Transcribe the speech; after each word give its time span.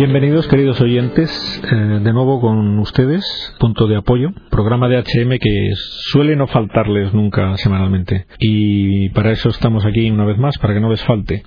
Bienvenidos, 0.00 0.48
queridos 0.48 0.80
oyentes, 0.80 1.62
eh, 1.62 1.76
de 1.76 2.12
nuevo 2.14 2.40
con 2.40 2.78
ustedes, 2.78 3.54
Punto 3.60 3.86
de 3.86 3.98
Apoyo, 3.98 4.30
programa 4.50 4.88
de 4.88 4.96
HM 4.96 5.38
que 5.38 5.72
suele 5.74 6.36
no 6.36 6.46
faltarles 6.46 7.12
nunca 7.12 7.54
semanalmente. 7.58 8.24
Y 8.38 9.10
para 9.10 9.30
eso 9.30 9.50
estamos 9.50 9.84
aquí 9.84 10.10
una 10.10 10.24
vez 10.24 10.38
más, 10.38 10.56
para 10.56 10.72
que 10.72 10.80
no 10.80 10.88
les 10.88 11.04
falte. 11.04 11.42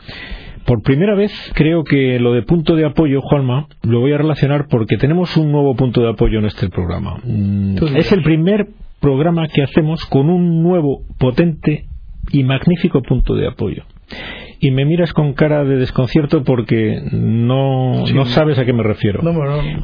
Por 0.67 0.83
primera 0.83 1.15
vez 1.15 1.31
creo 1.55 1.83
que 1.83 2.19
lo 2.19 2.31
de 2.31 2.43
punto 2.43 2.75
de 2.75 2.85
apoyo, 2.85 3.21
Juanma, 3.23 3.69
lo 3.81 4.01
voy 4.01 4.13
a 4.13 4.19
relacionar 4.19 4.67
porque 4.69 4.97
tenemos 4.97 5.35
un 5.35 5.51
nuevo 5.51 5.75
punto 5.75 6.01
de 6.01 6.09
apoyo 6.09 6.37
en 6.37 6.45
este 6.45 6.69
programa. 6.69 7.17
Mm, 7.23 7.77
es 7.95 8.11
el 8.11 8.21
primer 8.21 8.67
programa 8.99 9.47
que 9.47 9.63
hacemos 9.63 10.05
con 10.05 10.29
un 10.29 10.61
nuevo, 10.61 11.01
potente 11.17 11.87
y 12.31 12.43
magnífico 12.43 13.01
punto 13.01 13.33
de 13.33 13.47
apoyo 13.47 13.83
y 14.63 14.71
me 14.71 14.85
miras 14.85 15.11
con 15.11 15.33
cara 15.33 15.65
de 15.65 15.75
desconcierto 15.75 16.45
porque 16.45 17.01
no, 17.11 18.05
no 18.05 18.25
sabes 18.27 18.57
a 18.57 18.63
qué 18.63 18.71
me 18.71 18.81
refiero. 18.81 19.21
No, 19.21 19.33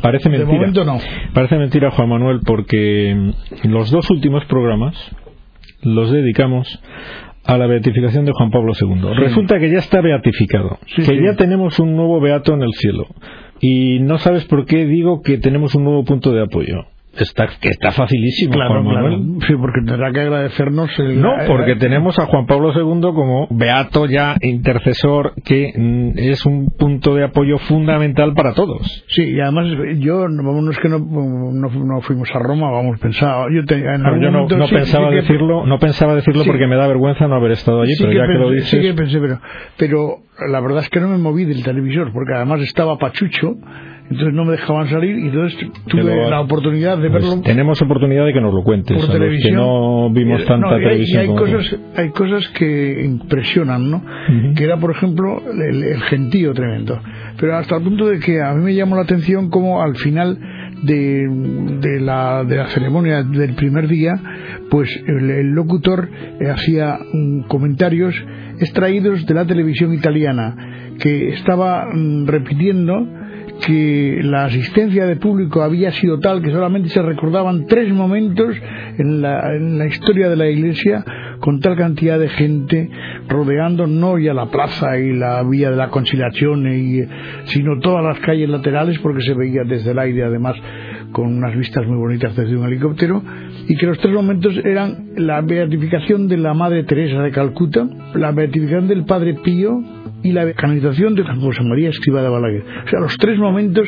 Parece 0.01 0.29
mentira. 0.29 0.49
De 0.49 0.57
momento 0.57 0.85
no. 0.85 0.97
Parece 1.33 1.57
mentira, 1.57 1.91
Juan 1.91 2.07
Manuel, 2.07 2.39
porque 2.45 3.33
los 3.65 3.91
dos 3.91 4.09
últimos 4.09 4.45
programas 4.45 4.95
los 5.81 6.09
dedicamos 6.13 6.81
a 7.43 7.57
la 7.57 7.67
beatificación 7.67 8.23
de 8.23 8.31
Juan 8.31 8.51
Pablo 8.51 8.71
II. 8.79 9.15
Resulta 9.17 9.59
que 9.59 9.69
ya 9.69 9.79
está 9.79 9.99
beatificado, 9.99 10.79
que 10.95 11.21
ya 11.21 11.35
tenemos 11.35 11.77
un 11.79 11.97
nuevo 11.97 12.21
beato 12.21 12.53
en 12.53 12.63
el 12.63 12.71
cielo. 12.71 13.05
Y 13.59 13.99
no 13.99 14.17
sabes 14.17 14.45
por 14.45 14.65
qué 14.65 14.85
digo 14.85 15.21
que 15.21 15.39
tenemos 15.39 15.75
un 15.75 15.83
nuevo 15.83 16.05
punto 16.05 16.31
de 16.31 16.41
apoyo. 16.41 16.85
Está, 17.17 17.47
que 17.59 17.69
está 17.69 17.91
facilísimo. 17.91 18.53
Claro, 18.53 18.83
claro. 18.83 19.17
Sí, 19.47 19.53
porque 19.59 19.81
tendrá 19.85 20.11
que 20.11 20.21
agradecernos. 20.21 20.97
El, 20.99 21.19
no, 21.19 21.33
porque 21.47 21.75
tenemos 21.75 22.17
a 22.19 22.27
Juan 22.27 22.45
Pablo 22.45 22.71
II 22.71 23.01
como 23.13 23.47
beato 23.49 24.05
ya 24.05 24.35
intercesor, 24.41 25.33
que 25.43 25.73
mm, 25.75 26.11
es 26.17 26.45
un 26.45 26.67
punto 26.67 27.15
de 27.15 27.25
apoyo 27.25 27.57
fundamental 27.57 28.33
para 28.35 28.53
todos. 28.53 29.03
Sí, 29.07 29.23
y 29.23 29.39
además 29.39 29.67
yo, 29.97 30.27
no 30.29 30.71
es 30.71 30.79
que 30.79 30.87
no, 30.87 30.99
no, 30.99 32.01
fuimos 32.01 32.29
a 32.33 32.39
Roma, 32.39 32.69
vamos, 32.69 32.99
pensaba. 32.99 33.47
Yo, 33.49 33.63
yo 33.63 34.31
no, 34.31 34.67
pensaba 34.67 35.09
decirlo, 35.09 35.65
no 35.65 35.79
pensaba 35.79 36.15
decirlo 36.15 36.43
porque 36.45 36.67
me 36.67 36.75
da 36.75 36.87
vergüenza 36.87 37.27
no 37.27 37.35
haber 37.35 37.51
estado 37.51 37.81
allí, 37.81 37.93
pero 37.99 38.13
ya 38.13 38.27
que 38.27 38.33
lo 38.33 38.51
dices. 38.51 38.69
Sí 38.69 38.81
que 38.81 38.93
pensé, 38.93 39.19
pero, 39.19 39.39
pero 39.77 40.19
la 40.47 40.61
verdad 40.61 40.83
es 40.83 40.89
que 40.89 40.99
no 40.99 41.09
me 41.09 41.17
moví 41.17 41.45
del 41.45 41.63
televisor, 41.63 42.13
porque 42.13 42.33
además 42.35 42.61
estaba 42.61 42.97
pachucho 42.97 43.55
entonces 44.09 44.33
no 44.33 44.43
me 44.43 44.53
dejaban 44.53 44.87
salir 44.89 45.17
y 45.19 45.27
entonces 45.27 45.69
tuve 45.87 46.29
la 46.29 46.41
oportunidad 46.41 46.97
de 46.97 47.11
pues 47.11 47.23
verlo. 47.23 47.43
tenemos 47.43 47.79
oportunidad 47.79 48.25
de 48.25 48.33
que 48.33 48.41
nos 48.41 48.53
lo 48.53 48.63
cuentes, 48.63 48.97
por 48.97 49.13
televisión. 49.13 49.51
que 49.51 49.55
no 49.55 50.11
vimos 50.11 50.43
tanta 50.45 50.77
televisión. 50.77 51.25
Y 51.25 51.29
hay, 51.29 51.35
cosas, 51.35 51.79
hay 51.95 52.09
cosas 52.09 52.47
que 52.49 53.03
impresionan, 53.05 53.91
¿no? 53.91 54.03
Que 54.55 54.63
era, 54.63 54.77
por 54.77 54.91
ejemplo, 54.91 55.39
el, 55.51 56.01
gentío 56.09 56.53
tremendo. 56.53 56.99
Pero 57.39 57.55
hasta 57.55 57.77
el 57.77 57.83
punto 57.83 58.07
de 58.07 58.19
que 58.19 58.41
a 58.41 58.53
mí 58.53 58.63
me 58.63 58.73
llamó 58.73 58.95
la 58.95 59.03
atención 59.03 59.49
como 59.49 59.81
al 59.81 59.95
final 59.95 60.39
de, 60.81 61.27
de, 61.79 61.99
la, 61.99 62.43
de 62.43 62.55
la 62.55 62.67
ceremonia 62.67 63.21
del 63.21 63.53
primer 63.53 63.87
día, 63.87 64.13
pues 64.71 64.89
el, 65.05 65.51
locutor 65.51 66.09
eh, 66.39 66.49
hacía 66.49 66.97
mm, 67.13 67.41
comentarios 67.43 68.15
extraídos 68.59 69.25
de 69.25 69.33
la 69.35 69.45
televisión 69.45 69.93
italiana 69.93 70.95
que 70.99 71.29
estaba 71.29 71.85
mm, 71.93 72.25
repitiendo 72.27 73.18
que 73.65 74.19
la 74.23 74.45
asistencia 74.45 75.05
de 75.05 75.15
público 75.17 75.61
había 75.61 75.91
sido 75.91 76.19
tal 76.19 76.41
que 76.41 76.51
solamente 76.51 76.89
se 76.89 77.01
recordaban 77.01 77.65
tres 77.65 77.93
momentos 77.93 78.55
en 78.97 79.21
la, 79.21 79.85
historia 79.87 80.29
de 80.29 80.35
la 80.35 80.49
iglesia 80.49 81.03
con 81.39 81.59
tal 81.59 81.75
cantidad 81.75 82.19
de 82.19 82.29
gente 82.29 82.89
rodeando 83.27 83.87
no 83.87 84.17
ya 84.17 84.33
la 84.33 84.47
plaza 84.47 84.97
y 84.97 85.13
la 85.13 85.43
vía 85.43 85.71
de 85.71 85.77
la 85.77 85.89
conciliación 85.89 86.67
y, 86.67 87.01
sino 87.45 87.79
todas 87.79 88.03
las 88.03 88.19
calles 88.19 88.49
laterales 88.49 88.99
porque 88.99 89.21
se 89.21 89.33
veía 89.33 89.63
desde 89.65 89.91
el 89.91 89.99
aire 89.99 90.23
además 90.23 90.55
con 91.11 91.27
unas 91.27 91.55
vistas 91.55 91.85
muy 91.87 91.97
bonitas 91.97 92.35
desde 92.35 92.55
un 92.55 92.65
helicóptero 92.65 93.21
y 93.67 93.75
que 93.75 93.85
los 93.85 93.97
tres 93.99 94.13
momentos 94.13 94.53
eran 94.63 95.09
la 95.15 95.41
beatificación 95.41 96.27
de 96.27 96.37
la 96.37 96.53
Madre 96.53 96.83
Teresa 96.83 97.21
de 97.21 97.31
Calcuta, 97.31 97.87
la 98.13 98.31
beatificación 98.31 98.87
del 98.87 99.05
Padre 99.05 99.35
Pío 99.35 99.81
y 100.23 100.31
la 100.31 100.51
canonización 100.53 101.15
de 101.15 101.23
José 101.23 101.63
María 101.63 101.89
Escriba 101.89 102.21
de 102.21 102.29
Balaguer. 102.29 102.63
O 102.85 102.89
sea, 102.89 102.99
los 102.99 103.15
tres 103.17 103.37
momentos 103.37 103.87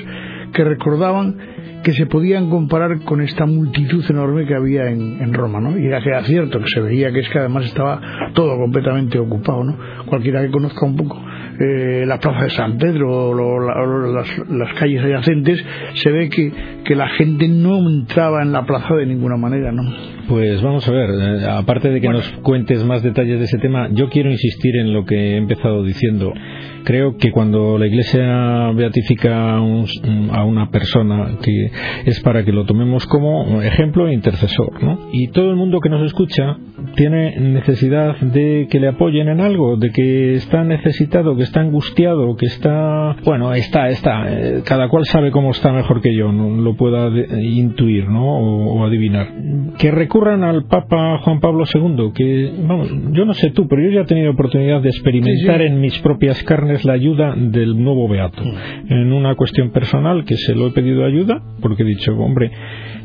que 0.53 0.64
recordaban 0.64 1.38
que 1.84 1.94
se 1.94 2.06
podían 2.06 2.50
comparar 2.50 3.00
con 3.02 3.22
esta 3.22 3.46
multitud 3.46 4.03
enorme 4.09 4.46
que 4.46 4.56
había 4.56 4.90
en, 4.90 5.34
Roma, 5.34 5.59
¿no? 5.59 5.78
Y 5.78 5.88
era 5.88 6.02
que 6.02 6.09
era 6.09 6.24
cierto, 6.24 6.59
que 6.59 6.68
se 6.68 6.81
veía 6.81 7.12
que 7.12 7.20
es 7.20 7.30
que 7.30 7.40
además 7.40 7.66
estaba 7.66 8.00
todo 8.34 8.56
completamente 8.58 9.18
ocupado, 9.18 9.64
¿no? 9.64 9.78
Cualquiera 10.06 10.41
que 10.41 10.52
conozca 10.52 10.86
un 10.86 10.96
poco 10.96 11.20
eh, 11.59 12.06
la 12.06 12.20
plaza 12.20 12.44
de 12.44 12.50
San 12.52 12.78
Pedro 12.78 13.31
o, 13.31 13.59
las, 14.14 14.74
calles 14.80 15.03
adyacentes, 15.03 15.66
se 15.96 16.12
ve 16.12 16.30
que, 16.30 16.52
que 16.84 16.96
la 16.96 17.08
gente 17.09 17.47
no 17.47 17.78
entraba 17.90 18.44
en 18.44 18.52
la 18.52 18.64
plaza 18.64 18.96
de 18.96 19.08
ninguna 19.08 19.38
manera, 19.38 19.72
¿no? 19.72 19.84
Pues 20.28 20.62
vamos 20.62 20.88
a 20.88 20.92
ver, 20.92 21.09
eh, 21.09 21.46
aparte 21.50 21.90
de 21.90 22.02
que 22.02 22.09
nos 22.09 22.28
cuentes 22.42 22.84
más 22.84 23.04
detalles 23.04 23.40
de 23.40 23.46
ese 23.46 23.58
tema, 23.58 23.90
yo 23.92 24.09
quiero 24.09 24.32
insistir 24.32 24.76
en 24.78 24.94
lo 24.94 25.06
que 25.06 25.16
he 25.16 25.38
empezado 25.38 25.84
diciendo. 25.84 26.34
Creo 26.84 27.18
que 27.18 27.32
cuando 27.32 27.78
la 27.78 27.88
Iglesia 27.88 28.72
beatifica 28.72 29.58
a 29.58 30.44
una 30.44 30.70
persona, 30.72 31.38
que 31.42 31.72
es 32.06 32.20
para 32.22 32.44
que 32.44 32.52
lo 32.52 32.66
tomemos 32.66 33.06
como 33.06 33.62
ejemplo 33.62 34.08
e 34.08 34.14
intercesor, 34.14 34.84
¿no? 34.84 35.09
Y 35.12 35.28
todo 35.28 35.52
el 35.52 35.58
mundo 35.58 35.80
que 35.80 35.90
nos 35.90 36.04
escucha 36.06 36.58
tiene 36.96 37.40
necesidad 37.40 38.18
de 38.20 38.68
que 38.70 38.80
le 38.80 38.88
apoyen 38.88 39.30
en 39.30 39.42
algo, 39.42 39.78
de 39.78 39.92
que 39.92 40.34
está 40.34 40.64
necesitado, 40.64 41.36
que 41.36 41.44
está 41.44 41.62
angustiado, 41.62 42.36
que 42.36 42.48
está, 42.48 43.16
bueno, 43.24 43.53
está, 43.53 43.90
está, 43.90 44.26
eh, 44.28 44.62
cada 44.66 44.90
cual 44.90 45.06
sabe 45.06 45.32
cómo 45.32 45.52
está 45.52 45.72
mejor 45.72 46.02
que 46.02 46.16
yo, 46.16 46.32
no 46.32 46.50
lo 46.62 46.76
pueda 46.76 47.09
intuir, 47.40 48.08
¿no? 48.09 48.26
O, 48.26 48.86
adivinar. 48.86 49.28
Que 49.78 49.92
recurran 50.11 50.44
al 50.44 50.66
Papa 50.66 51.19
Juan 51.19 51.39
Pablo 51.39 51.63
II, 51.73 52.11
que, 52.13 52.51
vamos, 52.67 52.89
yo 53.13 53.23
no 53.23 53.33
sé 53.33 53.51
tú, 53.51 53.69
pero 53.69 53.81
yo 53.81 53.91
ya 53.91 54.01
he 54.01 54.05
tenido 54.05 54.31
oportunidad 54.31 54.81
de 54.81 54.89
experimentar 54.89 55.61
en 55.61 55.79
mis 55.79 55.97
propias 55.99 56.44
carnes 56.44 56.83
la 56.83 56.94
ayuda 56.94 57.33
del 57.38 57.81
nuevo 57.81 58.09
Beato. 58.09 58.44
Mm. 58.44 58.91
En 58.91 59.13
una 59.13 59.35
cuestión 59.35 59.72
personal 59.72 60.25
que 60.25 60.35
se 60.35 60.53
lo 60.53 60.67
he 60.67 60.72
pedido 60.72 61.05
ayuda, 61.05 61.41
porque 61.61 61.83
he 61.83 61.85
dicho, 61.85 62.11
hombre, 62.17 62.51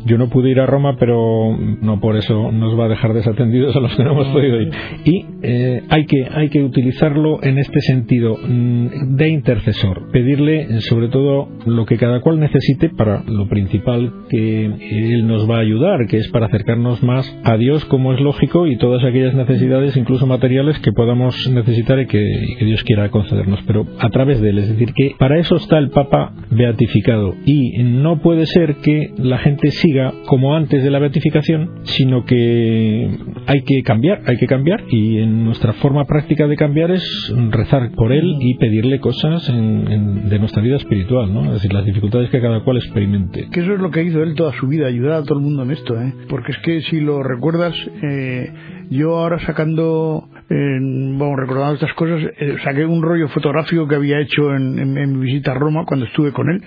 yo 0.06 0.18
no 0.18 0.28
pude 0.28 0.50
ir 0.50 0.60
a 0.60 0.66
Roma, 0.66 0.96
pero 0.98 1.56
no 1.80 2.00
por 2.00 2.16
eso 2.16 2.52
nos 2.52 2.78
va 2.78 2.86
a 2.86 2.88
dejar 2.88 3.12
desatendidos 3.12 3.74
a 3.76 3.80
los 3.80 3.94
que 3.96 4.04
no 4.04 4.12
hemos 4.12 4.28
podido 4.28 4.60
ir. 4.60 4.70
Y 5.04 5.24
eh, 5.42 5.82
hay, 5.88 6.06
que, 6.06 6.28
hay 6.30 6.48
que 6.48 6.62
utilizarlo 6.62 7.42
en 7.42 7.58
este 7.58 7.80
sentido 7.80 8.36
mm, 8.36 9.16
de 9.16 9.28
intercesor, 9.28 10.10
pedirle 10.12 10.80
sobre 10.80 11.08
todo 11.08 11.48
lo 11.66 11.86
que 11.86 11.96
cada 11.96 12.20
cual 12.20 12.38
necesite 12.38 12.88
para 12.90 13.22
lo 13.24 13.48
principal 13.48 14.12
que 14.28 14.66
Él 14.66 15.26
nos 15.26 15.50
va 15.50 15.56
a 15.56 15.60
ayudar, 15.60 16.06
que 16.06 16.18
es 16.18 16.28
para 16.28 16.46
acercarnos 16.46 17.02
más 17.02 17.26
a 17.44 17.56
Dios 17.56 17.84
como 17.86 18.12
es 18.12 18.20
lógico 18.20 18.66
y 18.66 18.78
todas 18.78 19.04
aquellas 19.04 19.34
necesidades, 19.34 19.96
incluso 19.96 20.26
materiales, 20.26 20.78
que 20.78 20.92
podamos 20.92 21.48
necesitar 21.50 21.98
y 21.98 22.06
que 22.06 22.24
Dios 22.60 22.84
quiera 22.84 23.10
concedernos, 23.10 23.60
pero 23.66 23.86
a 23.98 24.08
través 24.10 24.40
de 24.40 24.50
Él. 24.50 24.58
Es 24.58 24.68
decir, 24.68 24.92
que 24.94 25.14
para 25.18 25.38
eso 25.38 25.56
está 25.56 25.78
el 25.78 25.90
Papa 25.90 26.32
beatificado 26.50 27.34
y 27.44 27.82
no 27.82 28.20
puede 28.20 28.46
ser 28.46 28.76
que 28.76 29.10
la 29.18 29.38
gente 29.38 29.70
siga 29.70 29.95
como 30.26 30.54
antes 30.54 30.82
de 30.82 30.90
la 30.90 30.98
beatificación, 30.98 31.80
sino 31.84 32.24
que 32.24 33.10
hay 33.46 33.62
que 33.62 33.82
cambiar, 33.82 34.22
hay 34.26 34.36
que 34.36 34.46
cambiar 34.46 34.82
y 34.90 35.18
en 35.18 35.44
nuestra 35.44 35.72
forma 35.74 36.04
práctica 36.04 36.46
de 36.46 36.56
cambiar 36.56 36.90
es 36.90 37.32
rezar 37.50 37.90
por 37.92 38.12
él 38.12 38.36
y 38.40 38.56
pedirle 38.58 39.00
cosas 39.00 39.46
de 39.46 40.38
nuestra 40.38 40.62
vida 40.62 40.76
espiritual, 40.76 41.32
¿no? 41.32 41.46
Es 41.46 41.52
decir, 41.54 41.72
las 41.72 41.84
dificultades 41.84 42.30
que 42.30 42.40
cada 42.40 42.60
cual 42.60 42.78
experimente. 42.78 43.48
Que 43.50 43.60
eso 43.60 43.74
es 43.74 43.80
lo 43.80 43.90
que 43.90 44.02
hizo 44.02 44.22
él 44.22 44.34
toda 44.34 44.52
su 44.58 44.66
vida, 44.66 44.86
ayudar 44.86 45.12
a 45.12 45.22
todo 45.22 45.38
el 45.38 45.44
mundo 45.44 45.62
en 45.62 45.70
esto, 45.70 46.00
¿eh? 46.00 46.12
Porque 46.28 46.52
es 46.52 46.58
que 46.58 46.80
si 46.82 47.00
lo 47.00 47.22
recuerdas, 47.22 47.74
eh, 48.02 48.52
yo 48.90 49.16
ahora 49.16 49.38
sacando 49.40 50.28
bueno, 50.48 51.36
recordando 51.36 51.74
estas 51.74 51.92
cosas, 51.94 52.22
eh, 52.38 52.56
saqué 52.62 52.84
un 52.84 53.02
rollo 53.02 53.28
fotográfico 53.28 53.88
que 53.88 53.96
había 53.96 54.20
hecho 54.20 54.54
en, 54.54 54.92
mi 54.92 55.24
visita 55.24 55.52
a 55.52 55.54
Roma 55.54 55.84
cuando 55.84 56.06
estuve 56.06 56.32
con 56.32 56.48
él 56.50 56.62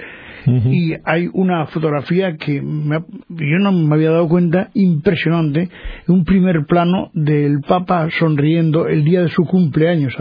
y 0.45 0.93
hay 1.03 1.29
una 1.33 1.65
fotografía 1.67 2.37
que 2.37 2.55
yo 2.55 3.59
no 3.59 3.71
me 3.71 3.95
había 3.95 4.11
dado 4.11 4.27
cuenta, 4.27 4.69
impresionante, 4.73 5.69
un 6.07 6.25
primer 6.25 6.65
plano 6.65 7.11
del 7.13 7.61
Papa 7.61 8.09
sonriendo 8.17 8.87
el 8.87 9.03
día 9.03 9.21
de 9.21 9.29
su 9.29 9.45
cumpleaños, 9.45 10.15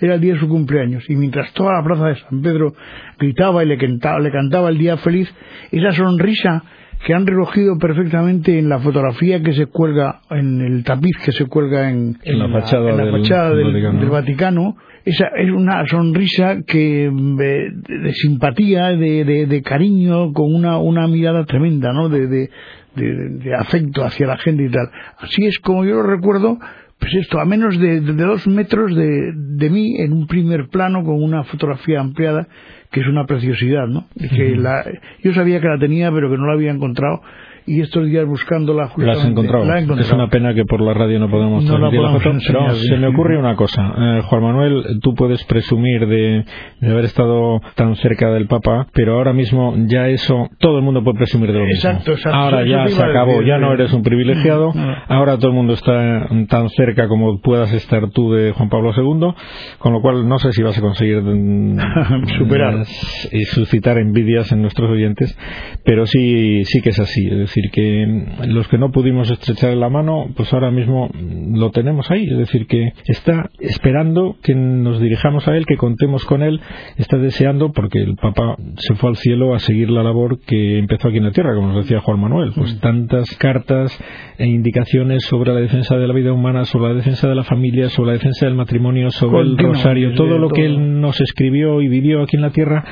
era 0.00 0.14
el 0.14 0.20
día 0.20 0.34
de 0.34 0.40
su 0.40 0.48
cumpleaños, 0.48 1.08
y 1.08 1.16
mientras 1.16 1.52
toda 1.52 1.74
la 1.74 1.84
plaza 1.84 2.08
de 2.08 2.16
San 2.16 2.42
Pedro 2.42 2.74
gritaba 3.18 3.64
y 3.64 3.68
le 3.68 3.78
cantaba, 3.78 4.18
le 4.20 4.30
cantaba 4.30 4.68
el 4.68 4.78
día 4.78 4.96
feliz, 4.98 5.32
esa 5.70 5.92
sonrisa 5.92 6.64
que 7.04 7.12
han 7.12 7.26
recogido 7.26 7.78
perfectamente 7.78 8.58
en 8.58 8.70
la 8.70 8.78
fotografía 8.78 9.42
que 9.42 9.52
se 9.52 9.66
cuelga, 9.66 10.22
en 10.30 10.62
el 10.62 10.84
tapiz 10.84 11.16
que 11.22 11.32
se 11.32 11.44
cuelga 11.44 11.90
en, 11.90 12.16
la, 12.24 12.48
fachada, 12.48 13.54
del, 13.54 14.08
Vaticano. 14.08 14.76
Esa 15.04 15.26
es 15.36 15.50
una 15.50 15.86
sonrisa 15.86 16.62
que 16.66 17.04
eh, 17.04 17.10
de, 17.10 18.12
simpatía, 18.14 18.88
de, 18.92 19.46
de, 19.46 19.62
cariño, 19.62 20.32
con 20.32 20.54
una, 20.54 20.78
una 20.78 21.06
mirada 21.06 21.44
tremenda, 21.44 21.92
¿no? 21.92 22.08
De, 22.08 22.26
de, 22.26 23.54
afecto 23.54 24.02
hacia 24.02 24.26
la 24.26 24.38
gente 24.38 24.64
y 24.64 24.70
tal. 24.70 24.88
Así 25.18 25.44
es 25.44 25.58
como 25.58 25.84
yo 25.84 25.96
lo 25.96 26.04
recuerdo, 26.04 26.58
pues 26.98 27.12
esto, 27.16 27.38
a 27.38 27.44
menos 27.44 27.78
de, 27.78 28.00
dos 28.00 28.46
metros 28.46 28.96
de, 28.96 29.32
de, 29.34 29.68
mí, 29.68 29.96
en 29.98 30.14
un 30.14 30.26
primer 30.26 30.68
plano, 30.68 31.04
con 31.04 31.22
una 31.22 31.44
fotografía 31.44 32.00
ampliada, 32.00 32.48
que 32.94 33.00
es 33.00 33.08
una 33.08 33.26
preciosidad, 33.26 33.88
¿no? 33.88 34.06
que 34.16 34.54
la, 34.54 34.84
yo 35.20 35.34
sabía 35.34 35.60
que 35.60 35.66
la 35.66 35.78
tenía, 35.78 36.12
pero 36.12 36.30
que 36.30 36.38
no 36.38 36.46
la 36.46 36.52
había 36.52 36.70
encontrado 36.70 37.22
y 37.66 37.80
estos 37.80 38.06
días 38.06 38.26
buscándola 38.26 38.90
la 38.96 39.12
has 39.12 39.24
encontrado. 39.24 39.64
La 39.64 39.78
Es 39.78 40.12
una 40.12 40.28
pena 40.28 40.54
que 40.54 40.64
por 40.64 40.80
la 40.80 40.92
radio 40.92 41.18
no 41.18 41.30
podemos 41.30 41.64
no 41.64 41.78
la, 41.78 41.90
foto, 41.90 42.30
pero 42.46 42.74
se 42.74 42.96
me 42.96 43.06
ocurre 43.08 43.38
una 43.38 43.56
cosa. 43.56 43.94
Eh, 43.96 44.20
Juan 44.24 44.42
Manuel, 44.42 45.00
tú 45.02 45.14
puedes 45.14 45.42
presumir 45.44 46.06
de, 46.06 46.44
haber 46.82 47.04
estado 47.04 47.60
tan 47.74 47.96
cerca 47.96 48.30
del 48.30 48.46
Papa, 48.46 48.86
pero 48.92 49.14
ahora 49.14 49.32
mismo 49.32 49.74
ya 49.86 50.08
eso, 50.08 50.50
todo 50.58 50.78
el 50.78 50.84
mundo 50.84 51.02
puede 51.02 51.16
presumir 51.16 51.52
de 51.52 51.58
lo 51.58 51.64
mismo. 51.64 51.90
Exacto, 51.90 52.14
Ahora 52.30 52.66
ya 52.66 52.86
se 52.88 53.02
acabó, 53.02 53.42
ya 53.42 53.58
no 53.58 53.72
eres 53.72 53.92
un 53.92 54.02
privilegiado, 54.02 54.72
ahora 55.08 55.36
todo 55.38 55.48
el 55.48 55.54
mundo 55.54 55.74
está 55.74 56.28
tan 56.48 56.68
cerca 56.70 57.08
como 57.08 57.40
puedas 57.40 57.72
estar 57.72 58.10
tú 58.10 58.32
de 58.32 58.52
Juan 58.52 58.68
Pablo 58.68 58.92
II, 58.94 59.34
con 59.78 59.92
lo 59.92 60.02
cual 60.02 60.28
no 60.28 60.38
sé 60.38 60.52
si 60.52 60.62
vas 60.62 60.76
a 60.76 60.80
conseguir 60.80 61.22
superar. 62.38 62.84
y 63.32 63.44
suscitar 63.44 63.98
envidias 63.98 64.52
en 64.52 64.60
nuestros 64.60 64.90
oyentes, 64.90 65.36
pero 65.84 66.06
sí, 66.06 66.64
sí 66.64 66.80
que 66.82 66.90
es 66.90 67.00
así 67.00 67.24
decir, 67.54 67.70
que 67.70 68.46
los 68.46 68.68
que 68.68 68.78
no 68.78 68.90
pudimos 68.90 69.30
estrechar 69.30 69.74
la 69.74 69.88
mano, 69.88 70.28
pues 70.36 70.52
ahora 70.52 70.70
mismo 70.70 71.10
lo 71.14 71.70
tenemos 71.70 72.10
ahí. 72.10 72.24
Es 72.24 72.38
decir, 72.38 72.66
que 72.66 72.92
está 73.06 73.50
esperando 73.60 74.36
que 74.42 74.54
nos 74.54 75.00
dirijamos 75.00 75.46
a 75.48 75.56
él, 75.56 75.66
que 75.66 75.76
contemos 75.76 76.24
con 76.24 76.42
él, 76.42 76.60
está 76.96 77.18
deseando, 77.18 77.72
porque 77.72 78.00
el 78.00 78.16
Papa 78.16 78.56
se 78.76 78.94
fue 78.94 79.10
al 79.10 79.16
cielo 79.16 79.54
a 79.54 79.58
seguir 79.58 79.90
la 79.90 80.02
labor 80.02 80.40
que 80.40 80.78
empezó 80.78 81.08
aquí 81.08 81.18
en 81.18 81.24
la 81.24 81.32
tierra, 81.32 81.54
como 81.54 81.68
nos 81.68 81.84
decía 81.84 82.00
Juan 82.00 82.20
Manuel. 82.20 82.52
Pues 82.54 82.74
mm. 82.76 82.80
tantas 82.80 83.36
cartas 83.36 83.96
e 84.38 84.46
indicaciones 84.46 85.24
sobre 85.24 85.52
la 85.52 85.60
defensa 85.60 85.96
de 85.96 86.06
la 86.06 86.14
vida 86.14 86.32
humana, 86.32 86.64
sobre 86.64 86.88
la 86.88 86.94
defensa 86.94 87.28
de 87.28 87.34
la 87.34 87.44
familia, 87.44 87.88
sobre 87.88 88.08
la 88.08 88.12
defensa 88.14 88.46
del 88.46 88.54
matrimonio, 88.54 89.10
sobre 89.10 89.42
el 89.42 89.58
rosario, 89.58 90.14
todo 90.14 90.38
lo 90.38 90.48
que 90.48 90.64
él 90.64 91.00
nos 91.00 91.20
escribió 91.20 91.80
y 91.80 91.88
vivió 91.88 92.22
aquí 92.22 92.36
en 92.36 92.42
la 92.42 92.50
tierra, 92.50 92.84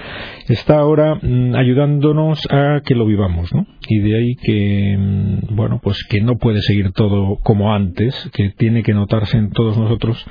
está 0.48 0.78
ahora 0.78 1.16
mm, 1.20 1.54
ayudándonos 1.54 2.46
a 2.50 2.80
que 2.84 2.94
lo 2.94 3.06
vivamos, 3.06 3.52
¿no? 3.54 3.66
Y 3.88 4.00
de 4.00 4.16
ahí 4.16 4.34
que 4.36 4.96
mm, 4.98 5.54
bueno 5.56 5.80
pues 5.82 6.04
que 6.08 6.20
no 6.20 6.36
puede 6.36 6.62
seguir 6.62 6.92
todo 6.92 7.38
como 7.42 7.74
antes 7.74 8.30
que 8.32 8.50
tiene 8.50 8.82
que 8.82 8.94
notarse 8.94 9.36
en 9.36 9.50
todos 9.50 9.76
nosotros 9.76 10.24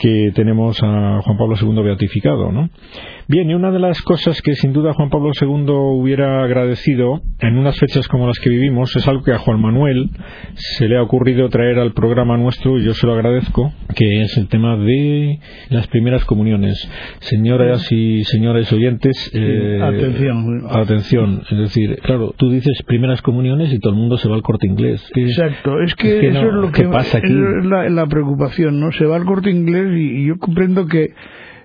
que 0.00 0.32
tenemos 0.34 0.82
a 0.82 1.20
Juan 1.22 1.36
Pablo 1.36 1.56
II 1.60 1.82
beatificado, 1.82 2.50
¿no? 2.50 2.70
Bien, 3.28 3.48
y 3.48 3.54
una 3.54 3.70
de 3.70 3.78
las 3.78 4.02
cosas 4.02 4.42
que 4.42 4.54
sin 4.54 4.72
duda 4.72 4.92
Juan 4.92 5.08
Pablo 5.08 5.30
II 5.40 5.64
hubiera 5.68 6.42
agradecido 6.42 7.20
en 7.38 7.58
unas 7.58 7.78
fechas 7.78 8.08
como 8.08 8.26
las 8.26 8.40
que 8.40 8.50
vivimos 8.50 8.96
es 8.96 9.06
algo 9.06 9.22
que 9.22 9.32
a 9.32 9.38
Juan 9.38 9.60
Manuel 9.60 10.10
se 10.54 10.88
le 10.88 10.96
ha 10.96 11.02
ocurrido 11.02 11.48
traer 11.48 11.78
al 11.78 11.92
programa 11.92 12.36
nuestro 12.36 12.78
y 12.78 12.84
yo 12.84 12.92
se 12.92 13.06
lo 13.06 13.12
agradezco, 13.12 13.72
que 13.94 14.22
es 14.22 14.36
el 14.36 14.48
tema 14.48 14.76
de 14.76 15.38
las 15.68 15.86
primeras 15.86 16.24
comuniones. 16.24 16.90
Señoras 17.20 17.86
y 17.92 18.24
señores 18.24 18.72
oyentes, 18.72 19.30
eh, 19.32 19.80
atención. 19.80 20.66
Atención, 20.68 21.42
es 21.48 21.58
decir, 21.58 21.98
claro, 22.02 22.34
tú 22.36 22.50
dices 22.50 22.82
primeras 22.84 23.22
comuniones 23.22 23.72
y 23.72 23.78
todo 23.78 23.92
el 23.92 23.98
mundo 23.98 24.16
se 24.18 24.28
va 24.28 24.34
al 24.34 24.42
corte 24.42 24.66
inglés. 24.66 25.08
Exacto, 25.14 25.80
es 25.82 25.94
que, 25.94 26.28
eso 26.30 26.46
es 26.48 26.54
lo 26.54 26.72
que 26.72 26.84
pasa 26.88 27.18
aquí. 27.18 27.28
Es 27.28 27.92
la, 27.92 28.06
preocupación, 28.06 28.80
¿no? 28.80 28.90
Se 28.90 29.04
va 29.04 29.14
al 29.14 29.24
corte 29.24 29.50
inglés 29.50 29.89
y 29.96 30.26
yo 30.26 30.38
comprendo 30.38 30.86
que 30.86 31.14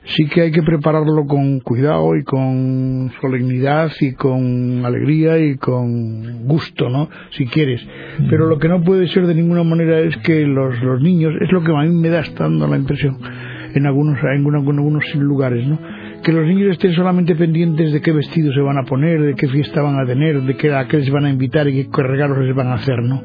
sí 0.06 0.28
que 0.28 0.42
hay 0.42 0.52
que 0.52 0.62
prepararlo 0.62 1.26
con 1.26 1.60
cuidado 1.60 2.16
y 2.16 2.24
con 2.24 3.12
solemnidad 3.22 3.92
y 4.00 4.14
con 4.14 4.86
alegría 4.86 5.38
y 5.40 5.58
con 5.58 6.46
gusto, 6.46 6.90
¿no? 6.90 7.10
Si 7.32 7.46
quieres. 7.48 7.86
Mm. 8.20 8.30
Pero 8.30 8.48
lo 8.48 8.60
que 8.60 8.68
no 8.68 8.84
puede 8.84 9.08
ser 9.08 9.26
de 9.28 9.36
ninguna 9.36 9.64
manera 9.64 10.00
es 10.00 10.16
que 10.18 10.42
los, 10.46 10.82
los 10.82 11.02
niños, 11.02 11.34
es 11.42 11.52
lo 11.52 11.64
que 11.64 11.72
a 11.72 11.82
mí 11.82 11.90
me 11.90 12.10
da 12.10 12.20
estando 12.20 12.68
la 12.68 12.78
impresión 12.78 13.18
en 13.74 13.86
algunos, 13.86 14.18
en 14.24 14.56
algunos 14.56 15.16
lugares, 15.16 15.68
¿no? 15.68 15.80
Que 16.24 16.32
los 16.32 16.46
niños 16.48 16.72
estén 16.72 16.94
solamente 16.94 17.36
pendientes 17.36 17.92
de 17.92 18.02
qué 18.02 18.12
vestido 18.12 18.54
se 18.54 18.62
van 18.62 18.78
a 18.78 18.84
poner, 18.84 19.22
de 19.22 19.36
qué 19.36 19.48
fiesta 19.48 19.82
van 19.82 20.00
a 20.00 20.06
tener, 20.06 20.42
de 20.42 20.56
qué, 20.56 20.74
a 20.74 20.88
qué 20.88 20.98
les 20.98 21.12
van 21.12 21.26
a 21.26 21.30
invitar 21.30 21.68
y 21.68 21.86
qué 21.86 22.04
regalos 22.04 22.40
les 22.40 22.56
van 22.56 22.68
a 22.68 22.76
hacer, 22.76 23.02
¿no? 23.04 23.22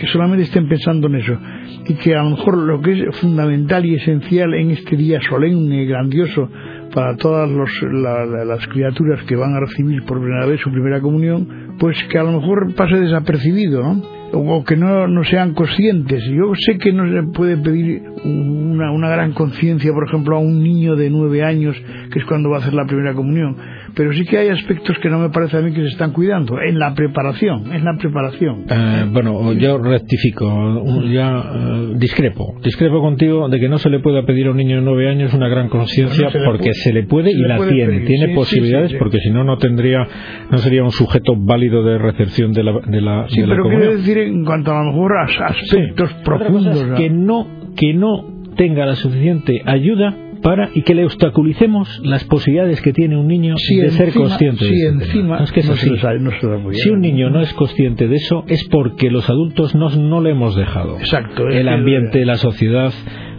Que 0.00 0.06
solamente 0.06 0.44
estén 0.44 0.66
pensando 0.66 1.08
en 1.08 1.16
eso 1.16 1.38
y 1.86 1.94
que 1.94 2.14
a 2.14 2.22
lo 2.22 2.30
mejor 2.30 2.56
lo 2.56 2.80
que 2.80 2.92
es 2.92 3.16
fundamental 3.18 3.84
y 3.84 3.96
esencial 3.96 4.54
en 4.54 4.70
este 4.70 4.96
día 4.96 5.20
solemne, 5.20 5.84
grandioso, 5.84 6.48
para 6.94 7.16
todas 7.16 7.50
las 7.50 8.66
criaturas 8.68 9.22
que 9.24 9.36
van 9.36 9.54
a 9.54 9.60
recibir 9.60 10.02
por 10.04 10.18
primera 10.20 10.46
vez 10.46 10.60
su 10.60 10.70
primera 10.70 11.00
comunión, 11.00 11.76
pues 11.78 12.02
que 12.10 12.18
a 12.18 12.22
lo 12.22 12.40
mejor 12.40 12.74
pase 12.74 12.96
desapercibido, 12.96 13.82
¿no? 13.82 14.20
o 14.32 14.64
que 14.64 14.76
no, 14.76 15.08
no, 15.08 15.24
sean 15.24 15.54
conscientes. 15.54 16.24
Yo 16.24 16.52
sé 16.54 16.78
que 16.78 16.92
no 16.92 17.04
se 17.10 17.28
puede 17.32 17.56
pedir 17.56 18.02
una, 18.24 18.92
una 18.92 19.08
gran 19.08 19.32
conciencia, 19.32 19.92
por 19.92 20.08
ejemplo, 20.08 20.36
a 20.36 20.40
un 20.40 20.62
niño 20.62 20.96
de 20.96 21.10
nueve 21.10 21.42
años, 21.42 21.76
que 22.12 22.20
es 22.20 22.24
cuando 22.24 22.50
va 22.50 22.56
a 22.56 22.60
hacer 22.60 22.74
la 22.74 22.86
primera 22.86 23.12
comunión, 23.12 23.56
pero 23.94 24.12
sí 24.12 24.24
que 24.24 24.38
hay 24.38 24.48
aspectos 24.48 24.98
que 24.98 25.08
no 25.08 25.18
me 25.18 25.30
parece 25.30 25.58
a 25.58 25.60
mí 25.60 25.72
que 25.72 25.80
se 25.82 25.88
están 25.88 26.12
cuidando. 26.12 26.60
En 26.60 26.78
la 26.78 26.94
preparación, 26.94 27.72
en 27.72 27.84
la 27.84 27.96
preparación. 27.98 28.64
Eh, 28.68 29.06
bueno, 29.12 29.52
yo 29.54 29.78
rectifico, 29.78 31.02
ya 31.04 31.42
eh, 31.54 31.92
discrepo, 31.96 32.54
discrepo 32.62 33.00
contigo 33.00 33.48
de 33.48 33.58
que 33.58 33.68
no 33.68 33.78
se 33.78 33.90
le 33.90 34.00
pueda 34.00 34.24
pedir 34.24 34.46
a 34.46 34.50
un 34.50 34.56
niño 34.56 34.76
de 34.76 34.82
nueve 34.82 35.08
años 35.08 35.34
una 35.34 35.48
gran 35.48 35.68
conciencia 35.68 36.30
porque 36.44 36.72
se 36.74 36.92
le 36.92 37.04
puede 37.04 37.30
y 37.30 37.42
la 37.42 37.58
tiene, 37.66 38.00
tiene 38.00 38.34
posibilidades 38.34 38.94
porque 38.98 39.18
si 39.18 39.30
no 39.30 39.44
no 39.44 39.58
tendría, 39.58 40.06
no 40.50 40.58
sería 40.58 40.82
un 40.82 40.92
sujeto 40.92 41.34
válido 41.36 41.84
de 41.84 41.98
recepción 41.98 42.52
de 42.52 42.64
la, 42.64 42.72
de 42.86 43.00
la, 43.00 43.26
sí, 43.28 43.42
pero 43.46 43.64
quiero 43.64 43.96
decir 43.96 44.18
en 44.18 44.44
cuanto 44.44 44.72
a 44.72 44.82
lo 44.82 44.90
mejor 44.90 45.12
a 45.16 45.24
aspectos 45.24 46.12
profundos 46.24 46.84
que 46.96 47.10
no 47.10 47.46
que 47.76 47.94
no 47.94 48.40
tenga 48.56 48.86
la 48.86 48.94
suficiente 48.94 49.62
ayuda 49.64 50.14
para 50.42 50.70
y 50.74 50.82
que 50.82 50.94
le 50.94 51.04
obstaculicemos 51.04 52.00
las 52.04 52.24
posibilidades 52.24 52.80
que 52.80 52.92
tiene 52.92 53.16
un 53.16 53.28
niño 53.28 53.54
de 53.54 53.90
ser 53.90 54.12
consciente 54.12 54.64
si 54.64 54.82
encima 54.82 55.42
es 55.42 55.52
que 55.52 55.62
si 55.62 56.90
un 56.90 57.00
niño 57.00 57.30
no 57.30 57.40
es 57.40 57.52
consciente 57.54 58.08
de 58.08 58.16
eso 58.16 58.44
es 58.46 58.66
porque 58.68 59.10
los 59.10 59.28
adultos 59.28 59.74
no, 59.74 59.90
no 59.90 60.20
le 60.20 60.30
hemos 60.30 60.56
dejado. 60.56 60.98
Exacto 60.98 61.48
el 61.48 61.68
ambiente 61.68 62.24
la 62.24 62.36
sociedad 62.36 62.92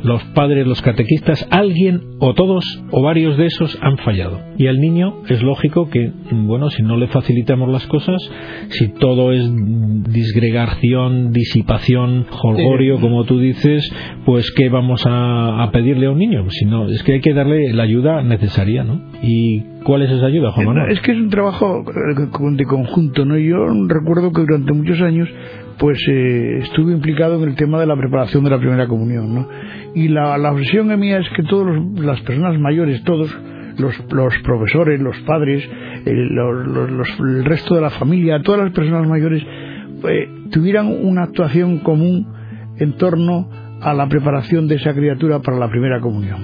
los 0.04 0.24
padres, 0.34 0.66
los 0.66 0.82
catequistas, 0.82 1.48
alguien 1.52 2.02
o 2.20 2.34
todos 2.34 2.64
o 2.92 3.02
varios 3.02 3.38
de 3.38 3.46
esos 3.46 3.78
han 3.82 3.98
fallado. 3.98 4.40
Y 4.58 4.68
al 4.68 4.80
niño 4.80 5.22
es 5.28 5.42
lógico 5.42 5.90
que, 5.90 6.12
bueno, 6.32 6.70
si 6.70 6.84
no 6.84 6.98
le 6.98 7.08
facilitamos 7.08 7.70
las 7.70 7.86
cosas, 7.88 8.22
si 8.70 8.90
todo 8.94 9.32
es 9.32 9.50
disgregación, 10.12 11.32
disipación, 11.32 12.26
jolgorio, 12.30 13.00
como 13.00 13.24
tú 13.26 13.40
dices, 13.40 13.92
pues 14.26 14.52
¿qué 14.56 14.70
vamos 14.70 15.04
a, 15.06 15.70
pedirle 15.72 16.08
a 16.08 16.12
un 16.12 16.20
niño? 16.20 16.46
Si 16.50 16.66
no, 16.66 16.91
es 16.94 17.04
que 17.04 17.14
hay 17.14 17.22
que 17.22 17.34
darle 17.34 17.74
la 17.74 17.84
ayuda 17.84 18.22
necesaria, 18.24 18.84
¿no? 18.84 19.02
¿Y 19.22 19.62
cuál 19.84 20.04
es 20.04 20.12
esa 20.12 20.26
ayuda, 20.26 20.52
Juan 20.52 20.68
Manuel? 20.68 20.92
Es 20.92 21.02
que 21.02 21.12
es 21.12 21.18
un 21.18 21.30
trabajo 21.30 21.84
de 21.86 22.66
conjunto, 22.66 23.26
¿no? 23.26 23.38
Yo 23.38 23.58
recuerdo 23.88 24.32
que 24.32 24.42
durante 24.42 24.74
muchos 24.74 25.02
años 25.02 25.30
pues 25.78 25.98
eh, 26.08 26.60
estuve 26.62 26.94
implicado 26.94 27.42
en 27.42 27.50
el 27.50 27.56
tema 27.56 27.80
de 27.80 27.88
la 27.88 27.96
preparación 27.96 28.44
de 28.44 28.52
la 28.52 28.60
primera 28.60 28.88
comunión, 28.88 29.34
¿no? 29.34 29.48
Y 29.96 30.10
la, 30.10 30.38
la 30.38 30.52
obsesión 30.52 30.88
mía 31.00 31.20
es 31.20 31.28
que 31.36 31.44
todas 31.44 31.76
las 31.96 32.22
personas 32.22 32.60
mayores, 32.60 33.04
todos, 33.04 33.36
los, 33.78 34.00
los 34.12 34.38
profesores, 34.44 35.02
los 35.02 35.18
padres, 35.22 35.68
el, 36.06 36.28
los, 36.28 37.20
el 37.20 37.46
resto 37.46 37.76
de 37.76 37.82
la 37.82 37.90
familia, 37.90 38.42
todas 38.42 38.62
las 38.62 38.72
personas 38.74 39.08
mayores, 39.08 39.44
eh, 40.08 40.30
tuvieran 40.52 40.88
una 41.04 41.24
actuación 41.24 41.80
común 41.80 42.28
en 42.78 42.94
torno 42.94 43.50
a 43.82 43.94
la 43.94 44.08
preparación 44.08 44.68
de 44.68 44.76
esa 44.76 44.94
criatura 44.94 45.40
para 45.40 45.58
la 45.58 45.70
primera 45.70 46.00
comunión. 46.00 46.40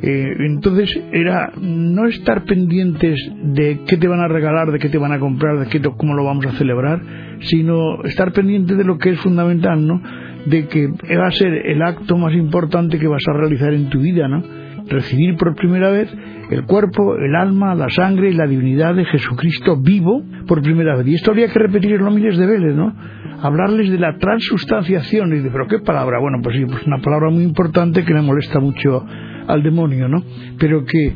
Eh, 0.00 0.32
entonces 0.46 0.96
era 1.12 1.50
no 1.60 2.06
estar 2.06 2.44
pendientes 2.44 3.18
de 3.42 3.80
qué 3.86 3.96
te 3.96 4.06
van 4.06 4.20
a 4.20 4.28
regalar, 4.28 4.70
de 4.70 4.78
qué 4.78 4.88
te 4.88 4.98
van 4.98 5.12
a 5.12 5.18
comprar, 5.18 5.58
de 5.58 5.66
qué, 5.66 5.80
cómo 5.96 6.14
lo 6.14 6.24
vamos 6.24 6.46
a 6.46 6.52
celebrar, 6.52 7.00
sino 7.40 8.02
estar 8.04 8.32
pendiente 8.32 8.76
de 8.76 8.84
lo 8.84 8.98
que 8.98 9.10
es 9.10 9.20
fundamental, 9.20 9.84
¿no? 9.86 10.00
De 10.46 10.68
que 10.68 10.88
va 10.88 11.26
a 11.26 11.32
ser 11.32 11.52
el 11.66 11.82
acto 11.82 12.16
más 12.16 12.32
importante 12.34 12.98
que 12.98 13.08
vas 13.08 13.22
a 13.28 13.36
realizar 13.36 13.74
en 13.74 13.90
tu 13.90 14.00
vida, 14.00 14.28
¿no? 14.28 14.42
Recibir 14.88 15.36
por 15.36 15.54
primera 15.54 15.90
vez 15.90 16.08
el 16.50 16.64
cuerpo, 16.64 17.16
el 17.16 17.34
alma, 17.34 17.74
la 17.74 17.90
sangre 17.90 18.30
y 18.30 18.34
la 18.34 18.46
divinidad 18.46 18.94
de 18.94 19.04
Jesucristo 19.04 19.76
vivo 19.76 20.22
por 20.46 20.62
primera 20.62 20.96
vez. 20.96 21.08
Y 21.08 21.14
esto 21.16 21.32
habría 21.32 21.48
que 21.48 21.58
repetirlo 21.58 22.10
miles 22.10 22.38
de 22.38 22.46
veces, 22.46 22.74
¿no? 22.74 22.94
Hablarles 23.40 23.90
de 23.90 23.98
la 23.98 24.16
transustanciación. 24.18 25.34
Y 25.34 25.40
de, 25.40 25.50
¿pero 25.50 25.66
qué 25.66 25.78
palabra? 25.78 26.18
Bueno, 26.20 26.38
pues 26.42 26.56
sí, 26.56 26.64
pues 26.66 26.86
una 26.86 26.98
palabra 26.98 27.30
muy 27.30 27.44
importante 27.44 28.04
que 28.04 28.14
le 28.14 28.22
molesta 28.22 28.60
mucho 28.60 29.04
al 29.46 29.62
demonio, 29.62 30.08
¿no? 30.08 30.22
Pero 30.58 30.84
que 30.84 31.14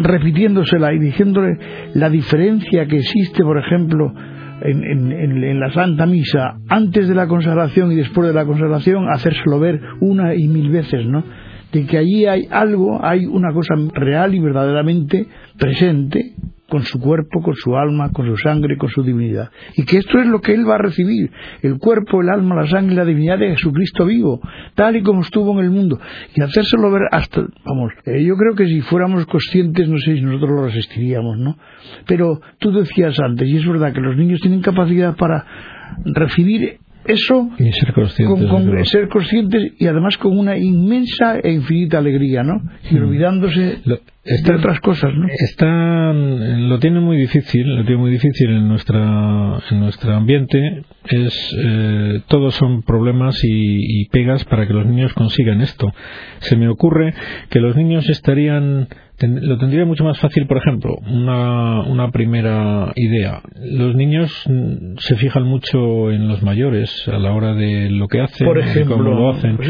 repitiéndosela 0.00 0.92
y 0.92 0.98
diciéndole 0.98 1.56
la 1.94 2.10
diferencia 2.10 2.86
que 2.86 2.96
existe, 2.96 3.42
por 3.42 3.58
ejemplo, 3.58 4.12
en, 4.64 5.60
la 5.60 5.70
Santa 5.72 6.06
Misa, 6.06 6.54
antes 6.68 7.08
de 7.08 7.14
la 7.14 7.26
consagración 7.26 7.92
y 7.92 7.96
después 7.96 8.28
de 8.28 8.34
la 8.34 8.44
consagración, 8.44 9.06
hacérselo 9.12 9.58
ver 9.58 9.80
una 10.00 10.34
y 10.34 10.48
mil 10.48 10.70
veces, 10.70 11.06
¿no? 11.06 11.24
De 11.72 11.86
que 11.86 11.98
allí 11.98 12.26
hay 12.26 12.46
algo, 12.50 13.04
hay 13.04 13.24
una 13.24 13.52
cosa 13.52 13.74
real 13.94 14.34
y 14.34 14.40
verdaderamente 14.40 15.26
presente, 15.58 16.34
con 16.72 16.84
su 16.84 16.98
cuerpo, 16.98 17.42
con 17.42 17.54
su 17.54 17.76
alma, 17.76 18.12
con 18.12 18.24
su 18.24 18.34
sangre, 18.38 18.78
con 18.78 18.88
su 18.88 19.02
divinidad. 19.02 19.50
Y 19.76 19.84
que 19.84 19.98
esto 19.98 20.18
es 20.18 20.26
lo 20.26 20.40
que 20.40 20.54
él 20.54 20.66
va 20.66 20.76
a 20.76 20.78
recibir, 20.78 21.30
el 21.60 21.76
cuerpo, 21.76 22.22
el 22.22 22.30
alma, 22.30 22.54
la 22.54 22.66
sangre 22.66 22.94
y 22.94 22.96
la 22.96 23.04
divinidad 23.04 23.38
de 23.38 23.50
Jesucristo 23.50 24.06
vivo, 24.06 24.40
tal 24.74 24.96
y 24.96 25.02
como 25.02 25.20
estuvo 25.20 25.52
en 25.52 25.66
el 25.66 25.70
mundo. 25.70 26.00
Y 26.34 26.40
hacérselo 26.40 26.90
ver 26.90 27.02
hasta, 27.10 27.42
vamos, 27.66 27.92
eh, 28.06 28.24
yo 28.24 28.36
creo 28.36 28.54
que 28.54 28.64
si 28.68 28.80
fuéramos 28.80 29.26
conscientes, 29.26 29.86
no 29.86 29.98
sé 29.98 30.14
si 30.14 30.22
nosotros 30.22 30.50
lo 30.50 30.64
resistiríamos, 30.64 31.36
¿no? 31.36 31.58
Pero 32.06 32.40
tú 32.58 32.72
decías 32.72 33.20
antes, 33.20 33.46
y 33.48 33.58
es 33.58 33.66
verdad 33.66 33.92
que 33.92 34.00
los 34.00 34.16
niños 34.16 34.40
tienen 34.40 34.62
capacidad 34.62 35.14
para 35.14 35.44
recibir 36.06 36.78
eso 37.04 37.50
y 37.58 37.72
ser 37.72 37.92
conscientes, 37.92 38.48
con, 38.48 38.84
ser 38.84 39.08
conscientes 39.08 39.72
y 39.78 39.86
además 39.86 40.16
con 40.18 40.38
una 40.38 40.56
inmensa 40.56 41.38
e 41.42 41.52
infinita 41.52 41.98
alegría, 41.98 42.42
¿no? 42.42 42.62
Y 42.90 42.94
mm. 42.94 43.02
olvidándose 43.02 43.80
de 43.84 44.54
otras 44.54 44.80
cosas, 44.80 45.12
¿no? 45.14 45.26
Está, 45.28 46.12
lo 46.12 46.78
tiene 46.78 47.00
muy 47.00 47.16
difícil, 47.16 47.76
lo 47.76 47.84
tiene 47.84 48.00
muy 48.00 48.10
difícil 48.10 48.50
en 48.50 48.68
nuestra, 48.68 49.58
en 49.70 49.80
nuestro 49.80 50.14
ambiente. 50.14 50.84
Es, 51.04 51.56
eh, 51.58 52.20
todos 52.28 52.54
son 52.54 52.82
problemas 52.82 53.42
y, 53.42 54.02
y 54.02 54.08
pegas 54.08 54.44
para 54.44 54.66
que 54.66 54.74
los 54.74 54.86
niños 54.86 55.12
consigan 55.14 55.60
esto. 55.60 55.92
Se 56.38 56.56
me 56.56 56.68
ocurre 56.68 57.14
que 57.50 57.60
los 57.60 57.76
niños 57.76 58.08
estarían 58.08 58.88
lo 59.28 59.58
tendría 59.58 59.84
mucho 59.84 60.04
más 60.04 60.18
fácil, 60.18 60.46
por 60.46 60.58
ejemplo, 60.58 60.94
una, 61.06 61.82
una 61.82 62.10
primera 62.10 62.92
idea. 62.96 63.40
Los 63.60 63.94
niños 63.94 64.44
mm, 64.48 64.96
se 64.98 65.16
fijan 65.16 65.44
mucho 65.44 66.10
en 66.10 66.28
los 66.28 66.42
mayores 66.42 67.08
a 67.08 67.18
la 67.18 67.32
hora 67.32 67.54
de 67.54 67.90
lo 67.90 68.08
que 68.08 68.20
hacen, 68.20 68.46
por 68.46 68.58
ejemplo, 68.58 68.96
cómo 68.96 69.10
lo 69.10 69.30
hacen, 69.30 69.56
pues 69.56 69.68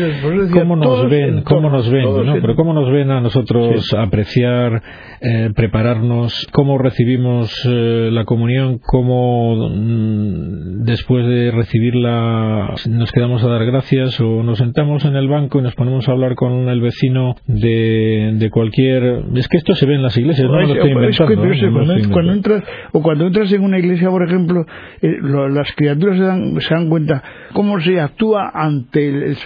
cómo 0.53 0.77
nos 0.77 1.09
ven, 1.09 1.43
cómo 1.43 1.71
nos 1.71 1.91
ven, 1.91 2.27
¿no? 2.27 2.35
Pero 2.41 2.55
cómo 2.57 2.73
nos 2.73 2.91
ven 2.91 3.11
a 3.11 3.21
nosotros 3.21 3.93
apreciar, 3.95 4.83
eh, 5.21 5.51
prepararnos, 5.55 6.47
cómo 6.53 6.79
recibimos 6.79 7.53
eh, 7.69 8.11
la 8.13 8.25
comunión, 8.25 8.79
cómo 8.79 9.69
mm, 9.71 10.85
después 10.85 11.27
de 11.27 11.51
recibirla 11.51 12.75
nos 12.89 13.13
quedamos 13.13 13.43
a 13.45 13.49
dar 13.49 13.65
gracias 13.65 14.21
o 14.21 14.43
nos 14.43 14.59
sentamos 14.59 15.05
en 15.05 15.17
el 15.17 15.29
banco 15.29 15.59
y 15.59 15.63
nos 15.63 15.75
ponemos 15.75 16.09
a 16.09 16.13
hablar 16.13 16.35
con 16.35 16.69
el 16.69 16.81
vecino 16.81 17.35
de, 17.47 18.33
de 18.35 18.51
cualquier 18.51 19.25
es 19.43 19.49
que 19.49 19.59
esto 19.59 19.75
se 19.75 19.87
ve 19.87 19.95
en 19.95 20.03
las 20.03 20.17
iglesias, 20.17 20.49
no, 20.49 20.61
lo 20.61 20.73
estoy 20.73 20.93
inventando. 20.93 22.11
cuando, 22.13 22.33
entras, 22.33 22.63
o 22.93 23.03
cuando 23.03 23.27
entras 23.27 23.53
en 23.53 23.63
una 23.63 23.79
iglesia, 23.79 24.09
por 24.09 24.23
ejemplo, 24.23 24.65
eh, 25.01 25.19
las 25.51 25.73
criaturas 25.75 26.17
se 26.17 26.23
dan, 26.23 26.61
se 26.61 26.75
dan 26.75 26.89
cuenta 26.89 27.23
cómo 27.53 27.81
se 27.81 28.01
actúa 28.01 28.51
ante 28.55 29.09
el, 29.09 29.37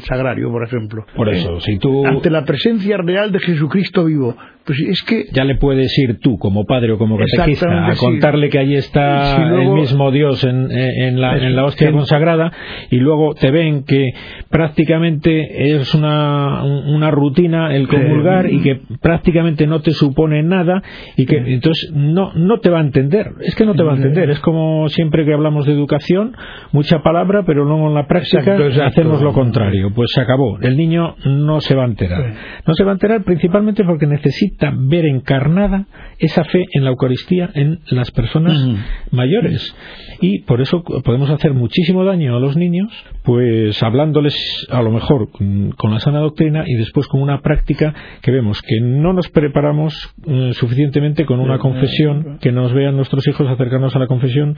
sagrario, 0.00 0.50
por 0.50 0.62
ejemplo. 0.62 1.06
Por 1.16 1.30
eso, 1.30 1.58
si 1.60 1.78
tú... 1.78 2.06
Ante 2.06 2.30
la 2.30 2.44
presencia 2.44 2.98
real 2.98 3.32
de 3.32 3.40
Jesucristo 3.40 4.04
vivo. 4.04 4.36
Pues 4.66 4.80
es 4.80 5.02
que... 5.02 5.26
Ya 5.32 5.44
le 5.44 5.54
puedes 5.56 5.96
ir 5.96 6.18
tú, 6.18 6.38
como 6.38 6.64
padre 6.64 6.92
o 6.92 6.98
como 6.98 7.16
catequista, 7.16 7.86
a 7.86 7.94
contarle 7.94 8.48
que 8.48 8.58
allí 8.58 8.74
está 8.74 9.36
el 9.36 9.70
mismo 9.70 10.10
Dios 10.10 10.42
en, 10.42 10.70
en, 10.72 11.20
la, 11.20 11.36
en 11.36 11.54
la 11.54 11.64
hostia 11.64 11.92
consagrada 11.92 12.52
y 12.90 12.96
luego 12.96 13.34
te 13.34 13.52
ven 13.52 13.84
que 13.84 14.12
prácticamente 14.50 15.72
es 15.76 15.94
una, 15.94 16.64
una 16.64 17.12
rutina 17.12 17.74
el 17.74 17.86
comulgar 17.86 18.50
y 18.50 18.60
que 18.60 18.80
prácticamente 19.00 19.68
no 19.68 19.82
te 19.82 19.92
supone 19.92 20.42
nada 20.42 20.82
y 21.16 21.26
que 21.26 21.36
entonces 21.36 21.92
no, 21.94 22.32
no 22.34 22.58
te 22.58 22.70
va 22.70 22.78
a 22.78 22.82
entender. 22.82 23.30
Es 23.42 23.54
que 23.54 23.64
no 23.64 23.74
te 23.74 23.84
va 23.84 23.92
a 23.92 23.96
entender. 23.96 24.30
Es 24.30 24.40
como 24.40 24.88
siempre 24.88 25.24
que 25.24 25.32
hablamos 25.32 25.66
de 25.66 25.72
educación, 25.72 26.34
mucha 26.72 27.02
palabra, 27.02 27.44
pero 27.46 27.64
luego 27.64 27.86
en 27.86 27.94
la 27.94 28.08
práctica 28.08 28.56
hacemos 28.84 29.22
lo 29.22 29.32
contrario. 29.32 29.92
Pues 29.94 30.10
se 30.12 30.20
acabó. 30.20 30.58
El 30.60 30.76
niño 30.76 31.14
no 31.24 31.60
se 31.60 31.76
va 31.76 31.84
a 31.84 31.86
enterar. 31.86 32.32
No 32.66 32.74
se 32.74 32.82
va 32.82 32.90
a 32.90 32.94
enterar 32.94 33.22
principalmente 33.22 33.84
porque 33.84 34.06
necesita 34.06 34.55
ver 34.76 35.06
encarnada 35.06 35.86
esa 36.18 36.44
fe 36.44 36.64
en 36.72 36.84
la 36.84 36.90
Eucaristía 36.90 37.50
en 37.54 37.80
las 37.90 38.10
personas 38.10 38.58
mayores. 39.10 39.74
Y 40.20 40.40
por 40.40 40.60
eso 40.60 40.82
podemos 41.04 41.30
hacer 41.30 41.52
muchísimo 41.52 42.04
daño 42.04 42.36
a 42.36 42.40
los 42.40 42.56
niños, 42.56 42.90
pues 43.22 43.82
hablándoles 43.82 44.34
a 44.70 44.82
lo 44.82 44.90
mejor 44.90 45.28
con 45.30 45.90
la 45.90 46.00
sana 46.00 46.20
doctrina 46.20 46.64
y 46.66 46.74
después 46.74 47.06
con 47.06 47.20
una 47.20 47.40
práctica 47.42 47.94
que 48.22 48.30
vemos 48.30 48.62
que 48.62 48.80
no 48.80 49.12
nos 49.12 49.28
preparamos 49.28 50.14
eh, 50.26 50.52
suficientemente 50.54 51.26
con 51.26 51.40
una 51.40 51.58
confesión, 51.58 52.38
que 52.40 52.52
nos 52.52 52.72
vean 52.72 52.96
nuestros 52.96 53.26
hijos 53.28 53.46
acercarnos 53.48 53.94
a 53.94 53.98
la 53.98 54.06
confesión, 54.06 54.56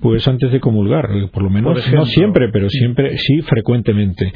pues 0.00 0.26
antes 0.28 0.52
de 0.52 0.60
comulgar, 0.60 1.08
por 1.32 1.42
lo 1.42 1.50
menos 1.50 1.90
no 1.92 2.06
siempre, 2.06 2.50
pero 2.52 2.68
siempre 2.68 3.16
sí 3.18 3.40
frecuentemente. 3.42 4.32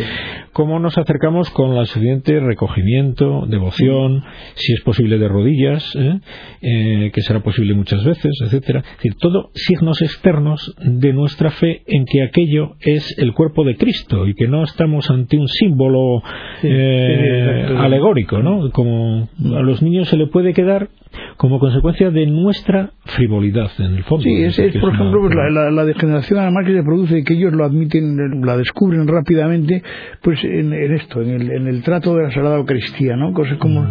¿Cómo 0.52 0.78
nos 0.78 0.97
acercamos 0.97 1.50
con 1.50 1.75
la 1.75 1.85
suficiente 1.85 2.40
recogimiento, 2.40 3.47
devoción, 3.47 4.23
si 4.54 4.73
es 4.73 4.81
posible 4.83 5.01
de 5.09 5.28
rodillas, 5.28 5.94
¿eh? 5.97 6.21
Eh, 6.61 7.11
que 7.12 7.21
será 7.23 7.40
posible 7.40 7.75
muchas 7.75 8.04
veces, 8.04 8.32
etcétera. 8.42 8.80
Es 8.80 8.97
decir, 8.97 9.14
todo 9.18 9.50
signos 9.54 10.00
externos 10.02 10.75
de 10.82 11.12
nuestra 11.12 11.50
fe 11.50 11.82
en 11.87 12.04
que 12.04 12.23
aquello 12.23 12.76
es 12.80 13.16
el 13.18 13.32
cuerpo 13.32 13.64
de 13.64 13.76
Cristo 13.76 14.26
y 14.26 14.35
que 14.35 14.49
no 14.49 14.64
estamos 14.64 15.11
ante 15.11 15.37
un 15.37 15.49
símbolo 15.49 16.23
eh, 16.62 17.66
alegórico, 17.76 18.38
¿no? 18.38 18.71
Como 18.71 19.28
a 19.56 19.62
los 19.62 19.82
niños 19.82 20.09
se 20.09 20.16
le 20.16 20.26
puede 20.26 20.52
quedar 20.52 20.88
como 21.37 21.59
consecuencia 21.59 22.11
de 22.11 22.26
nuestra 22.26 22.90
frivolidad 23.04 23.71
en 23.78 23.95
el 23.95 24.04
fondo. 24.04 24.25
Sí, 24.25 24.42
es, 24.42 24.57
por 24.81 24.95
ejemplo 24.95 25.21
pues 25.21 25.35
la, 25.35 25.85
degeneración 25.85 26.40
además 26.40 26.66
que 26.66 26.75
se 26.75 26.83
produce 26.83 27.19
y 27.19 27.25
que 27.25 27.35
ellos 27.35 27.52
lo 27.52 27.64
admiten, 27.64 28.40
la 28.45 28.57
descubren 28.57 29.07
rápidamente, 29.07 29.83
pues 30.23 30.42
en, 30.45 30.73
esto, 30.73 31.23
en 31.23 31.31
el, 31.31 31.50
en 31.50 31.66
el, 31.66 31.83
trato 31.83 32.14
de 32.16 32.25
la 32.25 32.31
Sagrada 32.31 32.57
Eucaristía, 32.57 33.16
¿no? 33.16 33.33
Cosas 33.33 33.59
como, 33.59 33.87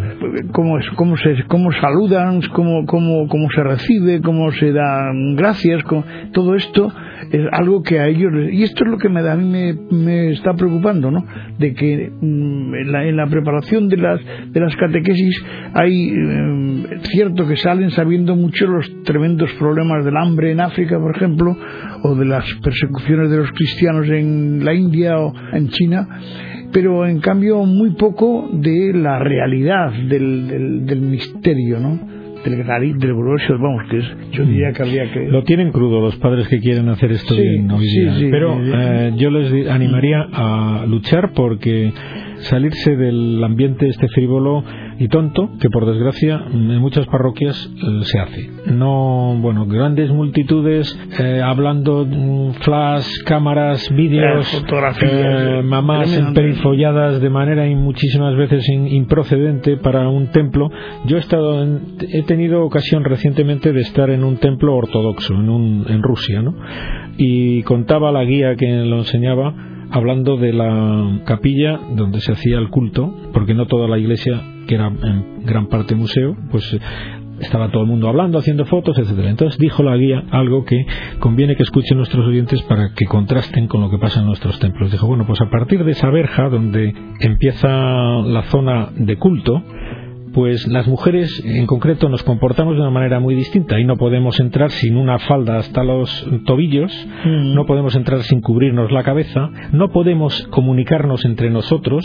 cómo, 0.52 0.78
cómo, 0.96 1.18
se, 1.18 1.44
cómo 1.48 1.72
saludan, 1.74 2.42
cómo, 2.54 2.86
cómo, 2.86 3.28
cómo 3.28 3.50
se 3.52 3.64
recibe, 3.64 4.22
cómo 4.22 4.52
se 4.54 4.72
dan 4.72 5.36
gracias, 5.36 5.84
todo 6.34 6.56
esto 6.56 6.92
es 7.32 7.48
algo 7.52 7.82
que 7.82 8.00
a 8.00 8.08
ellos 8.08 8.32
y 8.52 8.64
esto 8.64 8.84
es 8.84 8.92
lo 8.92 8.98
que 8.98 9.10
me 9.10 9.22
a 9.22 9.36
mí 9.36 9.46
me, 9.46 9.74
me 9.74 10.32
está 10.32 10.54
preocupando 10.54 11.10
no 11.12 11.26
de 11.58 11.74
que 11.74 12.10
mm, 12.10 12.76
en, 12.76 12.92
la, 12.92 13.08
en, 13.08 13.16
la, 13.18 13.28
preparación 13.28 13.88
de 13.88 13.98
las 13.98 14.20
de 14.52 14.60
las 14.60 14.76
catequesis 14.76 15.44
hay 15.74 16.10
em, 16.10 16.84
cierto 17.04 17.48
que 17.48 17.56
salen 17.56 17.92
sabiendo 17.92 18.36
mucho 18.36 18.68
los 18.68 19.04
tremendos 19.04 19.52
problemas 19.54 20.04
del 20.04 20.18
hambre 20.18 20.52
en 20.52 20.62
África 20.62 21.00
por 21.00 21.16
ejemplo 21.16 21.56
o 22.04 22.16
de 22.16 22.26
las 22.26 22.46
persecuciones 22.56 23.30
de 23.30 23.38
los 23.38 23.52
cristianos 23.52 24.08
en 24.10 24.66
la 24.66 24.74
India 24.74 25.18
o 25.18 25.34
en 25.54 25.70
China 25.70 26.08
pero 26.74 27.06
en 27.06 27.20
cambio 27.20 27.64
muy 27.64 27.92
poco 27.92 28.50
de 28.54 28.94
la 28.94 29.20
realidad 29.20 29.92
del, 30.08 30.86
del 30.86 31.02
misterio 31.02 31.80
no 31.80 32.21
del 32.44 32.98
del 32.98 33.14
vamos, 33.60 33.84
que 33.90 33.98
es, 33.98 34.06
yo 34.32 34.46
diría 34.46 34.72
que 34.74 34.84
habría 34.84 35.12
que... 35.12 35.28
Lo 35.28 35.44
tienen 35.44 35.72
crudo 35.72 36.02
los 36.02 36.16
padres 36.18 36.48
que 36.48 36.60
quieren 36.60 36.90
hacer 36.90 37.12
esto 37.12 37.36
sí, 37.36 37.66
sí, 38.20 38.28
pero 38.32 38.60
eh, 38.62 39.14
yo 39.16 39.30
les 39.30 39.70
animaría 39.70 40.28
a 40.32 40.86
luchar 40.88 41.32
porque 41.34 41.92
salirse 42.42 42.96
del 42.96 43.44
ambiente 43.44 43.88
este 43.88 44.08
frívolo 44.10 44.64
y 45.00 45.08
tonto 45.08 45.52
que 45.60 45.70
por 45.70 45.86
desgracia 45.86 46.44
en 46.52 46.78
muchas 46.78 47.08
parroquias 47.08 47.72
eh, 47.76 48.02
se 48.04 48.20
hace. 48.20 48.50
No, 48.68 49.36
bueno, 49.40 49.66
grandes 49.66 50.12
multitudes 50.12 50.96
eh, 51.20 51.42
hablando 51.44 52.06
mm, 52.06 52.54
flash, 52.62 53.08
cámaras, 53.26 53.90
vídeos, 53.92 54.48
fotografías, 54.48 55.64
mamás 55.64 56.16
emperifolladas 56.16 57.22
de 57.22 57.30
manera 57.30 57.68
y 57.68 57.76
muchísimas 57.76 58.36
veces 58.36 58.68
improcedente 58.70 59.78
para 59.78 60.08
un 60.10 60.28
templo. 60.28 60.70
Yo 61.06 61.18
he 61.18 61.20
estado 61.20 61.64
he 61.64 62.24
tenido 62.24 62.64
ocasión 62.64 63.04
recientemente 63.04 63.74
de 63.74 63.82
estar 63.82 64.10
en 64.10 64.24
un 64.24 64.38
templo 64.38 64.76
ortodoxo 64.76 65.34
en, 65.34 65.50
un, 65.50 65.86
en 65.88 66.02
Rusia, 66.04 66.42
¿no? 66.42 66.56
Y 67.18 67.64
contaba 67.64 68.12
la 68.12 68.24
guía 68.24 68.56
que 68.56 68.68
lo 68.68 69.00
enseñaba 69.00 69.54
hablando 69.92 70.38
de 70.38 70.54
la 70.54 71.22
capilla 71.26 71.80
donde 71.96 72.22
se 72.22 72.32
hacía 72.32 72.58
el 72.58 72.70
culto, 72.70 73.14
porque 73.34 73.54
no 73.54 73.68
toda 73.68 73.88
la 73.88 73.98
iglesia, 73.98 74.42
que 74.68 74.76
era 74.76 74.88
en 74.88 75.46
gran 75.46 75.68
parte 75.68 75.96
museo, 75.96 76.36
pues 76.50 76.78
estaba 77.42 77.70
todo 77.72 77.82
el 77.82 77.88
mundo 77.88 78.08
hablando, 78.08 78.38
haciendo 78.38 78.66
fotos, 78.66 78.98
etcétera. 78.98 79.30
Entonces 79.30 79.60
dijo 79.60 79.84
la 79.84 79.98
guía 79.98 80.24
algo 80.32 80.64
que 80.64 80.86
conviene 81.20 81.56
que 81.56 81.64
escuchen 81.64 81.98
nuestros 81.98 82.26
oyentes 82.26 82.62
para 82.64 82.94
que 82.94 83.06
contrasten 83.06 83.68
con 83.68 83.82
lo 83.82 83.90
que 83.90 83.98
pasa 83.98 84.20
en 84.20 84.28
nuestros 84.28 84.60
templos. 84.60 84.92
Dijo, 84.92 85.08
bueno, 85.08 85.26
pues 85.26 85.42
a 85.42 85.50
partir 85.50 85.84
de 85.84 85.92
esa 85.92 86.10
verja 86.10 86.50
donde 86.50 86.94
empieza 87.20 87.68
la 87.70 88.44
zona 88.44 88.90
de 88.96 89.18
culto, 89.18 89.62
pues 90.34 90.68
las 90.68 90.88
mujeres 90.88 91.42
en 91.46 91.66
concreto 91.66 92.10
nos 92.10 92.24
comportamos 92.24 92.76
de 92.76 92.82
una 92.82 92.90
manera 92.90 93.20
muy 93.20 93.36
distinta 93.36 93.80
y 93.80 93.86
no 93.86 93.98
podemos 93.98 94.40
entrar 94.40 94.72
sin 94.72 94.96
una 94.96 95.20
falda 95.20 95.58
hasta 95.58 95.84
los 95.84 96.28
tobillos, 96.46 96.92
mm. 97.26 97.54
no 97.54 97.66
podemos 97.66 97.96
entrar 97.96 98.24
sin 98.24 98.42
cubrirnos 98.42 98.92
la 98.92 99.04
cabeza, 99.04 99.50
no 99.72 99.92
podemos 99.92 100.48
comunicarnos 100.48 101.26
entre 101.26 101.50
nosotros, 101.50 102.04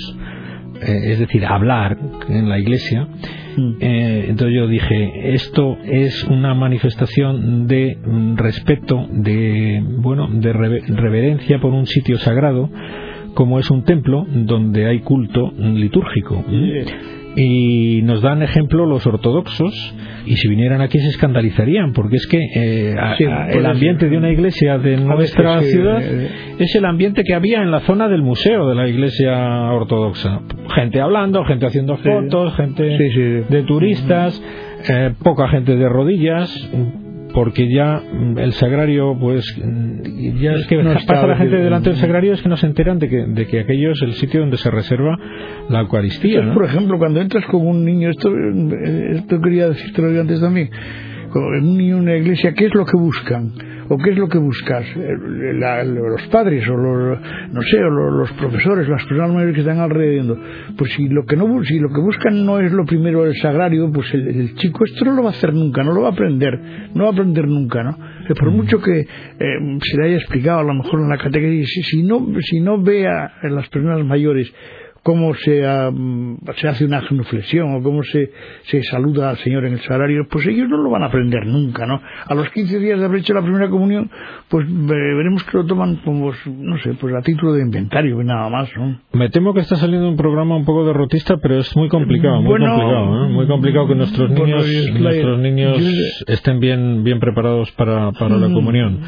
eh, 0.81 1.13
es 1.13 1.19
decir, 1.19 1.45
hablar 1.47 1.99
en 2.29 2.49
la 2.49 2.59
iglesia. 2.59 3.09
Mm. 3.57 3.73
Eh, 3.81 4.27
entonces 4.29 4.57
yo 4.57 4.67
dije, 4.67 5.35
esto 5.35 5.77
es 5.85 6.25
una 6.25 6.55
manifestación 6.55 7.67
de 7.67 7.99
respeto, 8.35 9.07
de 9.11 9.83
bueno, 9.85 10.29
de 10.31 10.53
reverencia 10.53 11.61
por 11.61 11.73
un 11.73 11.87
sitio 11.87 12.19
sagrado, 12.19 12.71
como 13.35 13.59
es 13.59 13.71
un 13.71 13.85
templo 13.85 14.27
donde 14.29 14.87
hay 14.87 15.01
culto 15.01 15.53
litúrgico. 15.59 16.43
Y 17.37 18.01
nos 18.03 18.23
dan 18.23 18.43
ejemplo 18.43 18.87
los 18.87 19.07
ortodoxos 19.07 19.95
y 20.25 20.37
si 20.37 20.49
vinieran 20.49 20.81
aquí 20.81 20.99
se 20.99 21.09
escandalizarían 21.09 21.93
porque 21.93 22.17
es 22.17 22.27
que 22.27 22.39
eh, 22.39 22.97
el 23.51 23.67
ambiente 23.67 24.09
de 24.09 24.17
una 24.17 24.31
iglesia 24.31 24.79
de 24.79 24.97
nuestra 24.97 25.61
ciudad 25.61 26.01
eh, 26.03 26.31
es 26.59 26.75
el 26.75 26.87
ambiente 26.87 27.23
que 27.25 27.35
había 27.35 27.61
en 27.63 27.71
la 27.71 27.81
zona 27.81 28.09
del 28.09 28.23
museo 28.23 28.67
de 28.69 28.75
la 28.75 28.89
iglesia 28.89 29.71
ortodoxa. 29.71 30.41
Gente 30.75 31.01
hablando 31.01 31.45
gente 31.45 31.67
haciendo 31.67 31.99
fotos 31.99 32.57
gente 32.57 32.83
de 32.83 33.63
turistas 33.67 34.43
eh, 34.89 35.13
poca 35.23 35.49
gente 35.49 35.77
de 35.77 35.89
rodillas 35.89 36.71
porque 37.37 37.69
ya 37.69 38.01
mm, 38.01 38.39
el 38.39 38.55
sagrario, 38.55 39.15
pues, 39.21 39.45
mm, 39.63 40.39
ya 40.41 40.55
es 40.55 40.67
que 40.69 40.83
no 40.83 40.95
pasa 40.95 41.27
la 41.27 41.37
gente 41.37 41.57
delante 41.57 41.91
del 41.91 41.99
sagrario 41.99 42.33
es 42.33 42.41
que 42.41 42.49
no 42.49 42.57
se 42.57 42.65
enteran 42.65 42.99
de 42.99 43.11
que, 43.11 43.27
de 43.27 43.47
que 43.47 43.61
aquello 43.61 43.93
es 43.93 44.01
el 44.01 44.15
sitio 44.15 44.41
donde 44.41 44.57
se 44.57 44.71
reserva 44.71 45.19
la 45.69 45.81
Eucaristía. 45.81 46.55
Por 46.55 46.65
ejemplo, 46.65 46.97
cuando 46.97 47.21
entras 47.21 47.45
con 47.45 47.67
un 47.67 47.85
niño, 47.85 48.09
esto, 48.09 48.31
esto 49.11 49.39
quería 49.43 49.69
decirte 49.69 50.19
antes 50.19 50.41
también, 50.41 50.71
en 51.35 51.95
una 51.95 52.17
iglesia, 52.17 52.53
¿qué 52.55 52.67
es 52.67 52.75
lo 52.75 52.85
que 52.85 52.97
buscan? 52.97 53.53
o 53.89 53.99
qué 53.99 54.11
es 54.11 54.19
lo 54.19 54.29
que 54.29 54.39
buscas 54.39 54.85
eh, 54.97 55.17
los 55.53 56.23
padres 56.29 56.69
o 56.69 56.77
los 56.77 57.19
no 57.53 57.63
sé 57.63 57.79
o 57.79 57.91
los, 57.91 58.33
profesores 58.33 58.89
las 58.89 59.05
personas 59.05 59.33
mayores 59.33 59.55
que 59.55 59.61
están 59.61 59.79
alrededor 59.79 60.39
pues 60.77 60.93
si 60.93 61.09
lo 61.09 61.25
que 61.25 61.37
no 61.37 61.63
si 61.65 61.79
lo 61.79 61.89
que 61.89 62.01
buscan 62.01 62.45
no 62.45 62.61
es 62.61 62.73
lo 62.73 62.85
primero 62.85 63.25
el 63.25 63.35
sagrario 63.37 63.91
pues 63.93 64.13
el, 64.15 64.55
chico 64.57 64.85
esto 64.85 65.05
no 65.05 65.13
lo 65.13 65.23
va 65.23 65.29
a 65.29 65.33
hacer 65.33 65.55
nunca 65.55 65.83
no 65.83 65.93
lo 65.93 66.03
va 66.03 66.09
a 66.09 66.13
aprender 66.13 66.59
no 66.95 67.05
va 67.05 67.11
a 67.11 67.13
aprender 67.13 67.47
nunca 67.47 67.83
no 67.83 67.97
por 68.39 68.51
mm. 68.51 68.57
mucho 68.57 68.81
que 68.81 69.01
eh, 69.01 69.79
se 69.83 69.97
le 69.99 70.07
haya 70.07 70.17
explicado 70.17 70.61
a 70.61 70.65
lo 70.65 70.75
mejor 70.75 71.01
en 71.01 71.09
la 71.09 71.19
catequesis 71.19 71.87
si 71.89 72.03
no 72.03 72.27
si 72.41 72.61
no 72.61 72.83
vea 72.83 73.35
en 73.43 73.55
las 73.55 73.69
personas 73.69 74.05
mayores 74.05 74.53
cómo 75.07 75.33
se, 75.35 75.63
se 76.57 76.69
hace 76.69 76.85
una 76.85 77.01
genuflexión 77.03 77.77
o 77.77 77.81
cómo 77.81 78.03
se, 78.03 78.29
se, 78.65 78.83
saluda 78.83 79.31
al 79.31 79.37
Señor 79.37 79.65
en 79.65 79.75
el 79.75 79.81
salario, 79.83 80.27
pues 80.29 80.45
ellos 80.49 80.69
no 80.69 80.79
lo 80.79 80.91
van 80.91 81.05
a 81.05 81.07
aprender 81.07 81.47
nunca, 81.47 81.87
¿no? 81.87 82.01
A 82.27 82.35
los 82.35 82.51
15 82.51 82.81
días 82.81 82.99
de 82.99 83.05
haber 83.05 83.21
hecho 83.21 83.33
la 83.33 83.41
primera 83.41 83.71
comunión, 83.71 84.11
pues 84.49 84.67
veremos 84.69 85.45
que 85.45 85.59
lo 85.59 85.65
toman 85.65 86.01
como, 86.05 86.33
no 86.47 86.79
sé, 86.79 86.95
pues 87.01 87.15
a 87.15 87.23
título 87.23 87.53
de 87.53 87.63
inventario 87.63 88.21
y 88.21 88.25
nada 88.25 88.49
más, 88.49 88.69
¿no? 88.77 88.99
Me 89.13 89.29
temo 89.31 89.55
que 89.55 89.61
está 89.61 89.77
saliendo 89.77 90.09
un 90.09 90.17
programa 90.17 90.57
un 90.57 90.65
poco 90.65 90.85
derrotista, 90.85 91.37
pero 91.41 91.59
es 91.59 91.77
muy 91.77 91.89
complicado, 91.89 92.43
muy 92.43 92.59
complicado, 92.59 93.27
¿eh? 93.27 93.29
Muy 93.29 93.47
complicado 93.47 93.87
que 93.87 93.95
nuestros 93.95 94.29
niños, 94.29 94.67
nuestros 94.99 95.39
niños 95.39 96.25
estén 96.27 96.59
bien, 96.59 97.05
bien 97.05 97.21
preparados 97.21 97.71
para, 97.73 98.11
para 98.11 98.39
la 98.39 98.49
mm. 98.49 98.53
comunión. 98.55 99.01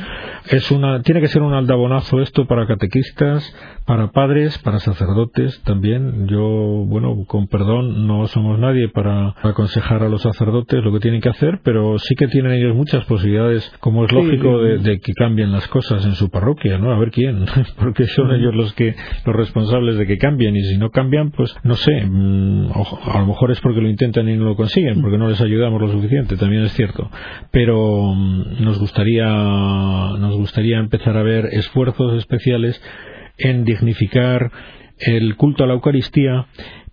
Es 0.49 0.71
una, 0.71 1.03
tiene 1.03 1.21
que 1.21 1.27
ser 1.27 1.43
un 1.43 1.55
aldabonazo 1.55 2.21
esto 2.21 2.47
para 2.47 2.69
catequistas, 2.69 3.53
para 3.85 4.13
padres, 4.13 4.59
para 4.59 4.79
sacerdotes 4.79 5.61
también. 5.65 5.88
Yo, 6.27 6.85
bueno, 6.87 7.25
con 7.27 7.47
perdón, 7.49 8.07
no 8.07 8.27
somos 8.27 8.59
nadie 8.59 8.89
para 8.89 9.35
aconsejar 9.43 10.03
a 10.03 10.09
los 10.09 10.23
sacerdotes 10.23 10.85
lo 10.85 10.93
que 10.93 11.01
tienen 11.01 11.21
que 11.21 11.29
hacer, 11.29 11.61
pero 11.63 11.99
sí 11.99 12.15
que 12.15 12.29
tienen 12.29 12.53
ellos 12.53 12.75
muchas 12.75 13.05
posibilidades, 13.07 13.71
como 13.81 14.05
es 14.05 14.13
lógico, 14.13 14.61
de, 14.63 15.01
que 15.01 15.13
cambien 15.13 15.53
las 15.53 15.67
cosas 15.69 16.05
en 16.05 16.15
su 16.15 16.31
parroquia, 16.31 16.79
¿no? 16.79 16.93
A 16.93 16.99
ver 16.99 17.11
quién, 17.11 17.45
porque 17.79 18.07
son 18.07 18.33
ellos 18.33 18.55
los 18.55 18.73
que 18.75 18.95
los 19.25 19.35
responsables 19.35 19.97
de 19.97 20.07
que 20.07 20.19
cambien 20.19 20.57
y 20.57 20.65
si 20.65 20.79
no 20.79 20.91
cambian, 20.91 21.31
pues 21.31 21.55
no 21.63 21.75
sé, 21.75 22.05
mm, 22.05 22.71
a 23.05 23.21
lo 23.21 23.27
mejor 23.27 23.51
es 23.51 23.61
porque 23.61 23.81
lo 23.81 23.89
intentan 23.89 24.29
y 24.29 24.37
no 24.37 24.45
lo 24.45 24.57
consiguen, 24.57 25.01
porque 25.01 25.19
no 25.19 25.29
les 25.29 25.41
ayudamos 25.41 25.81
lo 25.81 25.89
suficiente, 25.89 26.37
también 26.37 26.65
es 26.65 26.73
cierto. 26.73 27.11
Pero 27.51 28.15
mm, 28.15 28.63
nos 28.63 28.79
gustaría 28.79 29.27
nos 29.27 30.37
gustaría 30.37 30.79
empezar 30.79 31.17
a 31.17 31.23
ver 31.23 31.47
esfuerzos 31.53 32.15
especiales 32.19 32.81
en 33.39 33.65
dignificar 33.65 34.51
el 35.01 35.37
culto 35.37 35.65
a 35.65 35.67
la 35.67 35.75
Eucaristía 35.75 36.47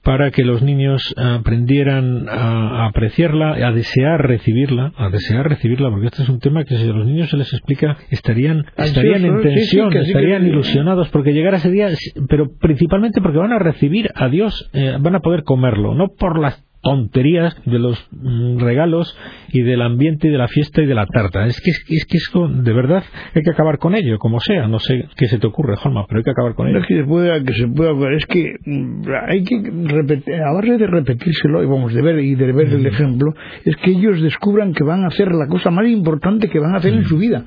para 0.05 0.29
que 0.29 0.43
los 0.43 0.61
niños 0.61 1.15
aprendieran 1.17 2.29
a 2.29 2.85
apreciarla, 2.85 3.53
a 3.53 3.71
desear 3.71 4.21
recibirla, 4.21 4.93
a 4.95 5.09
desear 5.09 5.49
recibirla, 5.49 5.89
porque 5.89 6.05
este 6.05 6.21
es 6.21 6.29
un 6.29 6.39
tema 6.39 6.63
que 6.63 6.77
si 6.77 6.83
a 6.87 6.93
los 6.93 7.07
niños 7.07 7.31
se 7.31 7.37
les 7.37 7.51
explica 7.51 7.97
estarían, 8.11 8.65
estarían 8.77 9.25
en 9.25 9.41
tensión, 9.41 9.91
estarían 9.97 10.45
ilusionados 10.45 11.09
porque 11.09 11.33
llegará 11.33 11.57
ese 11.57 11.71
día, 11.71 11.89
pero 12.29 12.55
principalmente 12.59 13.19
porque 13.19 13.39
van 13.39 13.51
a 13.51 13.57
recibir 13.57 14.11
a 14.13 14.29
Dios, 14.29 14.69
eh, 14.73 14.95
van 14.99 15.15
a 15.15 15.21
poder 15.21 15.43
comerlo, 15.43 15.95
no 15.95 16.09
por 16.09 16.39
las 16.39 16.63
tonterías 16.85 17.59
de 17.65 17.79
los 17.79 17.97
mm, 18.11 18.59
regalos 18.59 19.17
y 19.51 19.63
del 19.63 19.81
ambiente 19.81 20.27
y 20.27 20.31
de 20.31 20.37
la 20.37 20.47
fiesta 20.47 20.83
y 20.83 20.85
de 20.85 20.93
la 20.93 21.07
tarta. 21.07 21.47
Es 21.47 21.59
que 21.59 21.71
es 21.71 22.05
que 22.05 22.17
eso, 22.17 22.47
de 22.47 22.73
verdad 22.73 23.03
hay 23.33 23.41
que 23.41 23.49
acabar 23.49 23.79
con 23.79 23.95
ello, 23.95 24.19
como 24.19 24.39
sea. 24.39 24.67
No 24.67 24.77
sé 24.77 25.05
qué 25.17 25.25
se 25.25 25.39
te 25.39 25.47
ocurre, 25.47 25.73
Holma, 25.83 26.05
pero 26.07 26.19
hay 26.19 26.23
que 26.23 26.29
acabar 26.29 26.53
con 26.53 26.67
ello. 26.67 26.77
Es 26.77 26.85
que 26.85 26.97
se 26.97 27.03
puede, 27.03 27.43
que 27.43 27.53
se 27.53 27.67
puede, 27.67 28.15
es 28.15 28.25
que 28.27 28.53
mm, 28.65 29.01
hay 29.29 29.43
que 29.43 29.63
repetir, 29.85 30.35
a 30.35 30.53
base 30.53 30.77
de 30.77 30.85
repetírselo 30.85 31.63
y 31.63 31.65
vamos 31.65 31.91
de 31.91 32.03
ver 32.03 32.19
y 32.19 32.35
de 32.35 32.51
ver 32.51 32.67
el 32.67 32.85
ejemplo, 32.85 33.33
es 33.65 33.75
que 33.77 33.89
ellos 33.89 34.21
descubran 34.21 34.71
que 34.73 34.83
van 34.83 35.05
a 35.05 35.07
hacer 35.07 35.29
la 35.29 35.47
cosa 35.47 35.71
más 35.71 35.87
importante 35.87 36.49
que 36.49 36.59
van 36.59 36.75
a 36.75 36.77
hacer 36.77 36.93
en 36.93 37.05
su 37.05 37.17
vida. 37.17 37.45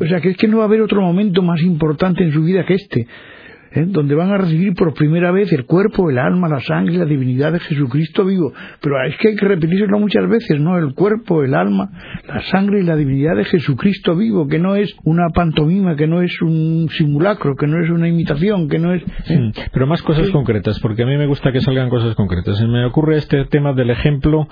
O 0.00 0.06
sea, 0.06 0.20
que 0.20 0.30
es 0.30 0.36
que 0.36 0.48
no 0.48 0.58
va 0.58 0.64
a 0.64 0.66
haber 0.66 0.82
otro 0.82 1.00
momento 1.00 1.40
más 1.40 1.62
importante 1.62 2.24
en 2.24 2.32
su 2.32 2.42
vida 2.42 2.66
que 2.66 2.74
este. 2.74 3.06
¿Eh? 3.76 3.84
donde 3.86 4.14
van 4.14 4.30
a 4.30 4.38
recibir 4.38 4.74
por 4.74 4.94
primera 4.94 5.30
vez 5.30 5.52
el 5.52 5.66
cuerpo, 5.66 6.10
el 6.10 6.18
alma, 6.18 6.48
la 6.48 6.60
sangre 6.60 6.94
y 6.94 6.98
la 6.98 7.04
divinidad 7.04 7.52
de 7.52 7.60
Jesucristo 7.60 8.24
vivo. 8.24 8.52
Pero 8.80 8.96
es 9.06 9.16
que 9.18 9.28
hay 9.28 9.36
que 9.36 9.46
repetírselo 9.46 9.98
muchas 9.98 10.28
veces, 10.28 10.60
¿no? 10.60 10.78
El 10.78 10.94
cuerpo, 10.94 11.42
el 11.42 11.54
alma, 11.54 11.90
la 12.26 12.42
sangre 12.42 12.80
y 12.80 12.84
la 12.84 12.96
divinidad 12.96 13.36
de 13.36 13.44
Jesucristo 13.44 14.16
vivo, 14.16 14.46
que 14.48 14.58
no 14.58 14.76
es 14.76 14.94
una 15.04 15.28
pantomima, 15.34 15.96
que 15.96 16.06
no 16.06 16.22
es 16.22 16.40
un 16.42 16.88
simulacro, 16.90 17.54
que 17.56 17.66
no 17.66 17.82
es 17.82 17.90
una 17.90 18.08
imitación, 18.08 18.68
que 18.68 18.78
no 18.78 18.94
es... 18.94 19.02
¿eh? 19.28 19.52
pero 19.72 19.86
más 19.86 20.02
cosas 20.02 20.30
concretas, 20.30 20.80
porque 20.80 21.02
a 21.02 21.06
mí 21.06 21.16
me 21.16 21.26
gusta 21.26 21.52
que 21.52 21.60
salgan 21.60 21.90
cosas 21.90 22.14
concretas. 22.14 22.60
Me 22.66 22.84
ocurre 22.84 23.18
este 23.18 23.44
tema 23.46 23.72
del 23.72 23.90
ejemplo 23.90 24.48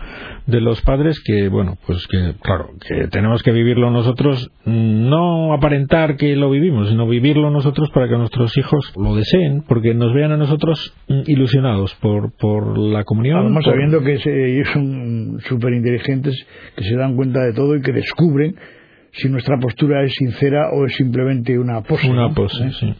de 0.47 0.61
los 0.61 0.81
padres 0.83 1.21
que, 1.25 1.49
bueno, 1.49 1.77
pues 1.87 2.07
que, 2.07 2.35
claro, 2.43 2.71
que 2.87 3.09
tenemos 3.09 3.43
que 3.43 3.53
vivirlo 3.53 3.91
nosotros, 3.91 4.51
no 4.65 5.53
aparentar 5.53 6.17
que 6.17 6.37
lo 6.37 6.51
vivimos, 6.51 6.89
sino 6.89 7.07
vivirlo 7.07 7.51
nosotros 7.51 7.91
para 7.93 8.09
que 8.09 8.17
nuestros 8.17 8.57
hijos 8.57 8.93
lo 8.97 9.14
deseen, 9.15 9.63
porque 9.67 9.95
nos 9.95 10.13
vean 10.13 10.33
a 10.33 10.37
nosotros 10.37 10.95
mm, 11.09 11.23
ilusionados 11.27 11.95
por, 11.97 12.33
por 12.37 12.79
la 12.79 13.05
comunión. 13.05 13.39
Además, 13.39 13.65
sabiendo 13.65 14.01
que 14.03 14.19
ellos 14.25 14.69
son 14.73 15.39
súper 15.41 15.73
inteligentes, 15.75 16.47
que 16.77 16.85
se 16.85 16.97
dan 16.97 17.17
cuenta 17.17 17.41
de 17.41 17.53
todo 17.53 17.77
y 17.77 17.83
que 17.83 17.93
descubren 17.93 18.55
si 19.17 19.29
nuestra 19.29 19.59
postura 19.59 20.03
es 20.03 20.13
sincera 20.15 20.71
o 20.73 20.87
es 20.87 20.95
simplemente 20.97 21.57
una 21.59 21.83
pose. 21.83 22.11
Una 22.11 22.31
pose, 22.31 22.65
¿Eh? 22.65 22.73
sí. 22.73 22.95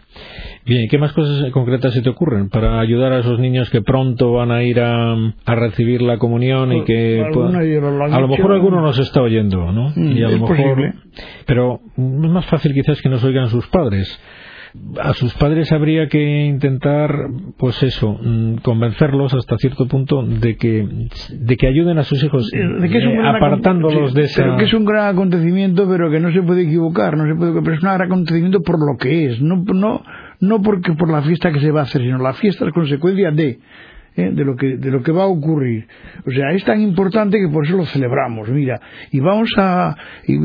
Bien, 0.65 0.89
¿qué 0.89 0.97
más 0.97 1.13
cosas 1.13 1.51
concretas 1.51 1.93
se 1.93 2.03
te 2.03 2.09
ocurren 2.09 2.49
para 2.49 2.81
ayudar 2.81 3.13
a 3.13 3.19
esos 3.19 3.39
niños 3.39 3.69
que 3.71 3.83
pronto 3.83 4.33
van 4.33 4.51
a 4.51 4.63
ir 4.63 4.81
a, 4.81 5.13
a 5.13 5.55
recibir 5.57 6.03
la 6.03 6.19
comunión 6.19 6.73
y 6.73 6.85
que 6.85 7.21
a 7.21 8.21
lo 8.21 8.29
mejor 8.29 8.53
alguno 8.53 8.81
nos 8.81 8.99
está 8.99 9.23
oyendo, 9.23 9.73
¿no? 9.73 9.91
Mm, 9.95 10.17
y 10.17 10.23
a 10.23 10.29
lo 10.29 10.39
mejor, 10.39 10.95
pero 11.47 11.81
es 11.97 12.31
más 12.31 12.47
fácil 12.47 12.73
quizás 12.73 13.03
que 13.03 13.09
nos 13.09 13.23
oigan 13.25 13.49
sus 13.49 13.67
padres 13.67 14.19
a 15.01 15.13
sus 15.15 15.35
padres 15.35 15.71
habría 15.73 16.09
que 16.09 16.47
intentar, 16.47 17.29
pues 17.57 17.81
eso, 17.83 18.19
mm, 18.21 18.57
convencerlos 18.57 19.33
hasta 19.35 19.57
cierto 19.57 19.87
punto 19.87 20.23
de 20.23 20.57
que, 20.57 20.87
de 21.31 21.57
que 21.57 21.67
ayuden 21.69 21.99
a 21.99 22.03
sus 22.03 22.23
hijos, 22.25 22.51
de 22.51 22.89
que 22.89 22.99
es 22.99 23.07
un 23.07 23.25
apartándolos 23.25 24.15
de 24.15 24.23
esa. 24.23 24.57
que 24.57 24.65
es 24.65 24.75
un 24.75 24.85
gran 24.85 25.15
acontecimiento, 25.15 25.89
pero 25.89 26.11
que 26.11 26.19
no 26.19 26.33
se 26.33 26.43
puede 26.43 26.63
equivocar, 26.63 27.17
no 27.17 27.27
se 27.27 27.35
puede, 27.35 27.53
pero 27.63 27.75
es 27.75 27.83
un 27.83 27.89
gran 27.89 28.03
acontecimiento 28.03 28.63
por 28.63 28.79
lo 28.79 28.99
que 28.99 29.27
es, 29.27 29.41
no, 29.41 29.63
no, 29.65 30.03
no 30.41 30.63
porque 30.63 30.93
por 30.95 31.11
la 31.11 31.23
fiesta 31.23 31.53
que 31.53 31.61
se 31.61 31.71
va 31.71 31.81
a 31.81 31.85
hacer, 31.85 32.03
sino 32.03 32.19
la 32.19 32.33
fiesta 32.33 32.67
es 32.67 32.73
consecuencia 32.73 33.31
de. 33.31 33.61
¿eh? 34.17 34.31
de 34.33 34.45
lo 34.45 34.55
que 34.55 34.77
de 34.77 34.91
lo 34.93 35.03
que 35.03 35.11
va 35.11 35.25
a 35.25 35.27
ocurrir 35.27 35.89
o 36.25 36.31
sea 36.31 36.53
es 36.53 36.65
tan 36.65 36.81
importante 36.81 37.37
que 37.37 37.49
por 37.53 37.67
eso 37.67 37.77
lo 37.77 37.85
celebramos 37.85 38.49
mira 38.49 38.81
y 39.11 39.19
vamos 39.19 39.51
a 39.59 39.97
y 40.25 40.37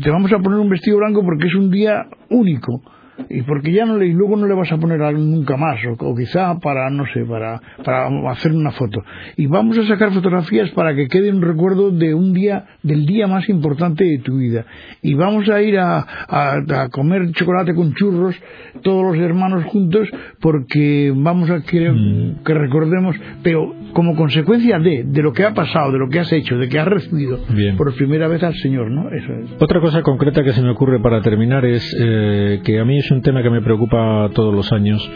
te 0.00 0.10
vamos 0.10 0.32
a 0.32 0.38
poner 0.38 0.58
un 0.58 0.70
vestido 0.70 0.96
blanco 0.96 1.22
porque 1.22 1.48
es 1.48 1.54
un 1.54 1.70
día 1.70 2.06
único 2.30 2.80
y 3.28 3.42
porque 3.42 3.72
ya 3.72 3.84
no 3.84 3.96
le, 3.96 4.06
y 4.06 4.12
luego 4.12 4.36
no 4.36 4.46
le 4.46 4.54
vas 4.54 4.70
a 4.72 4.78
poner 4.78 5.00
nunca 5.14 5.56
más 5.56 5.78
o, 5.98 6.14
quizá 6.14 6.58
para 6.58 6.90
no 6.90 7.04
sé 7.12 7.24
para, 7.24 7.60
para 7.84 8.08
hacer 8.30 8.52
una 8.52 8.70
foto 8.70 9.02
y 9.36 9.46
vamos 9.46 9.78
a 9.78 9.86
sacar 9.86 10.12
fotografías 10.12 10.70
para 10.70 10.94
que 10.94 11.08
quede 11.08 11.30
un 11.30 11.42
recuerdo 11.42 11.90
de 11.90 12.14
un 12.14 12.32
día 12.32 12.64
del 12.82 13.06
día 13.06 13.26
más 13.26 13.48
importante 13.48 14.04
de 14.04 14.18
tu 14.18 14.38
vida 14.38 14.64
y 15.02 15.14
vamos 15.14 15.48
a 15.48 15.60
ir 15.62 15.78
a, 15.78 16.06
a, 16.28 16.88
comer 16.90 17.32
chocolate 17.32 17.74
con 17.74 17.94
churros 17.94 18.36
todos 18.82 19.04
los 19.04 19.22
hermanos 19.22 19.64
juntos 19.64 20.08
porque 20.40 21.12
vamos 21.14 21.50
a 21.50 21.62
que, 21.62 21.90
mm. 21.90 22.44
que 22.44 22.54
recordemos 22.54 23.16
pero 23.42 23.74
como 23.92 24.14
consecuencia 24.16 24.78
de, 24.78 25.04
de 25.04 25.22
lo 25.22 25.32
que 25.32 25.44
ha 25.44 25.54
pasado 25.54 25.92
de 25.92 25.98
lo 25.98 26.08
que 26.08 26.20
has 26.20 26.32
hecho 26.32 26.56
de 26.56 26.68
que 26.68 26.78
has 26.78 26.86
recibido 26.86 27.38
por 27.76 27.94
primera 27.94 28.28
vez 28.28 28.42
al 28.42 28.54
Señor 28.54 28.90
¿no? 28.90 29.10
Eso 29.10 29.32
otra 29.58 29.80
cosa 29.80 30.02
concreta 30.02 30.42
que 30.42 30.52
se 30.52 30.62
me 30.62 30.70
ocurre 30.70 31.00
para 31.00 31.20
terminar 31.22 31.64
es 31.64 31.96
eh, 31.98 32.60
que 32.64 32.78
a 32.80 32.84
mí 32.84 32.98
es 32.98 33.10
un 33.10 33.22
tema 33.22 33.42
que 33.42 33.50
me 33.50 33.62
preocupa 33.62 34.30
todos 34.34 34.54
los 34.54 34.72
años 34.72 35.08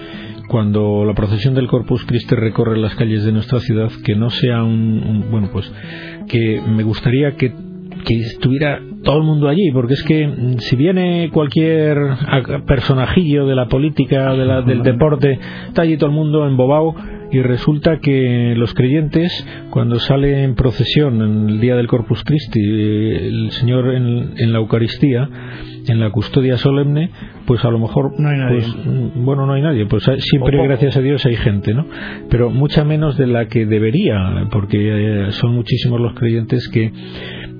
cuando 0.52 1.06
la 1.06 1.14
procesión 1.14 1.54
del 1.54 1.66
Corpus 1.66 2.04
Christi 2.04 2.34
recorre 2.34 2.76
las 2.76 2.94
calles 2.94 3.24
de 3.24 3.32
nuestra 3.32 3.58
ciudad, 3.60 3.90
que 4.04 4.14
no 4.14 4.28
sea 4.28 4.62
un, 4.62 5.24
bueno, 5.30 5.48
pues 5.50 5.72
que 6.28 6.60
me 6.60 6.82
gustaría 6.82 7.36
que, 7.36 7.54
que 8.04 8.20
estuviera 8.20 8.78
todo 9.02 9.16
el 9.16 9.24
mundo 9.24 9.48
allí, 9.48 9.70
porque 9.72 9.94
es 9.94 10.02
que 10.02 10.26
mm, 10.26 10.58
si 10.58 10.76
viene 10.76 11.30
cualquier 11.32 11.96
personajillo 12.66 13.46
de 13.46 13.54
la 13.54 13.66
política, 13.66 14.34
de 14.34 14.44
la, 14.44 14.60
del 14.60 14.82
deporte, 14.82 15.38
está 15.68 15.82
allí 15.82 15.96
todo 15.96 16.10
el 16.10 16.16
mundo 16.16 16.46
embobado 16.46 16.94
y 17.32 17.40
resulta 17.40 17.98
que 17.98 18.54
los 18.56 18.74
creyentes, 18.74 19.46
cuando 19.70 19.98
sale 19.98 20.44
en 20.44 20.54
procesión 20.54 21.22
en 21.22 21.48
el 21.48 21.60
día 21.60 21.76
del 21.76 21.86
Corpus 21.86 22.22
Christi, 22.24 22.60
el 22.60 23.50
Señor 23.52 23.94
en, 23.94 24.52
la 24.52 24.58
Eucaristía, 24.58 25.28
en 25.88 25.98
la 25.98 26.10
custodia 26.10 26.58
solemne, 26.58 27.10
pues 27.46 27.64
a 27.64 27.70
lo 27.70 27.78
mejor, 27.78 28.20
no 28.20 28.28
hay 28.28 28.36
nadie. 28.36 28.58
Pues, 28.58 28.76
bueno, 29.14 29.46
no 29.46 29.54
hay 29.54 29.62
nadie, 29.62 29.86
pues 29.86 30.04
siempre, 30.18 30.62
gracias 30.62 30.98
a 30.98 31.00
Dios, 31.00 31.24
hay 31.24 31.36
gente, 31.36 31.72
¿no? 31.72 31.86
Pero 32.28 32.50
mucha 32.50 32.84
menos 32.84 33.16
de 33.16 33.26
la 33.26 33.46
que 33.46 33.64
debería, 33.64 34.46
porque 34.50 34.78
eh, 35.28 35.32
son 35.32 35.54
muchísimos 35.54 36.00
los 36.00 36.12
creyentes 36.14 36.68
que 36.68 36.92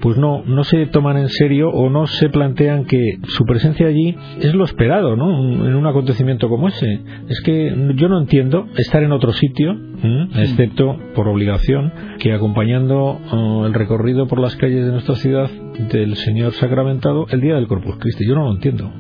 pues 0.03 0.19
no, 0.19 0.43
no 0.45 0.65
se 0.65 0.85
toman 0.87 1.17
en 1.17 1.29
serio 1.29 1.71
o 1.71 1.89
no 1.89 2.09
se 2.09 2.29
plantean 2.29 2.87
que 2.87 3.19
su 3.29 3.45
presencia 3.45 3.87
allí 3.87 4.17
es 4.41 4.53
lo 4.53 4.65
esperado, 4.65 5.15
¿no? 5.15 5.65
En 5.65 5.77
un 5.77 5.87
acontecimiento 5.87 6.49
como 6.49 6.67
ese. 6.67 7.01
Es 7.29 7.41
que 7.41 7.73
yo 7.95 8.09
no 8.09 8.21
entiendo 8.21 8.67
estar 8.77 9.05
en 9.05 9.13
otro 9.13 9.33
sitio, 9.33 9.62
excepto 9.71 10.99
por 11.15 11.29
obligación, 11.29 11.93
que 12.19 12.33
acompañando 12.33 13.21
oh, 13.31 13.67
el 13.67 13.75
recorrido 13.75 14.27
por 14.27 14.41
las 14.41 14.57
calles 14.57 14.85
de 14.85 14.93
nuestra 14.93 15.15
ciudad 15.17 15.51
del 15.91 16.17
Señor 16.17 16.53
sacramentado 16.53 17.27
el 17.31 17.41
día 17.41 17.55
del 17.55 17.67
Corpus 17.67 17.97
Christi. 17.99 18.27
Yo 18.27 18.35
no 18.35 18.45
lo 18.45 18.53
entiendo. 18.53 18.91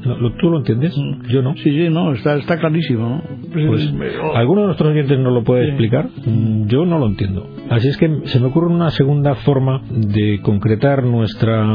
¿Tú 0.41 0.51
lo 0.51 0.59
entiendes? 0.59 0.95
Yo 1.29 1.43
no. 1.43 1.55
Sí, 1.57 1.71
sí, 1.71 1.89
no, 1.91 2.13
está, 2.13 2.37
está 2.37 2.59
clarísimo. 2.59 3.23
Pues, 3.53 3.93
pues 3.97 4.15
¿Alguno 4.35 4.63
de 4.63 4.67
nuestros 4.69 4.91
oyentes 4.91 5.19
no 5.19 5.31
lo 5.31 5.45
puede 5.45 5.69
explicar? 5.69 6.09
Mm, 6.25 6.67
yo 6.67 6.85
no 6.85 6.99
lo 6.99 7.07
entiendo. 7.07 7.47
Así 7.71 7.89
es 7.89 7.97
que 7.97 8.09
se 8.25 8.41
me 8.41 8.47
ocurre 8.47 8.67
una 8.67 8.91
segunda 8.91 9.35
forma 9.37 9.83
de 9.91 10.41
concretar 10.43 11.05
nuestra 11.05 11.67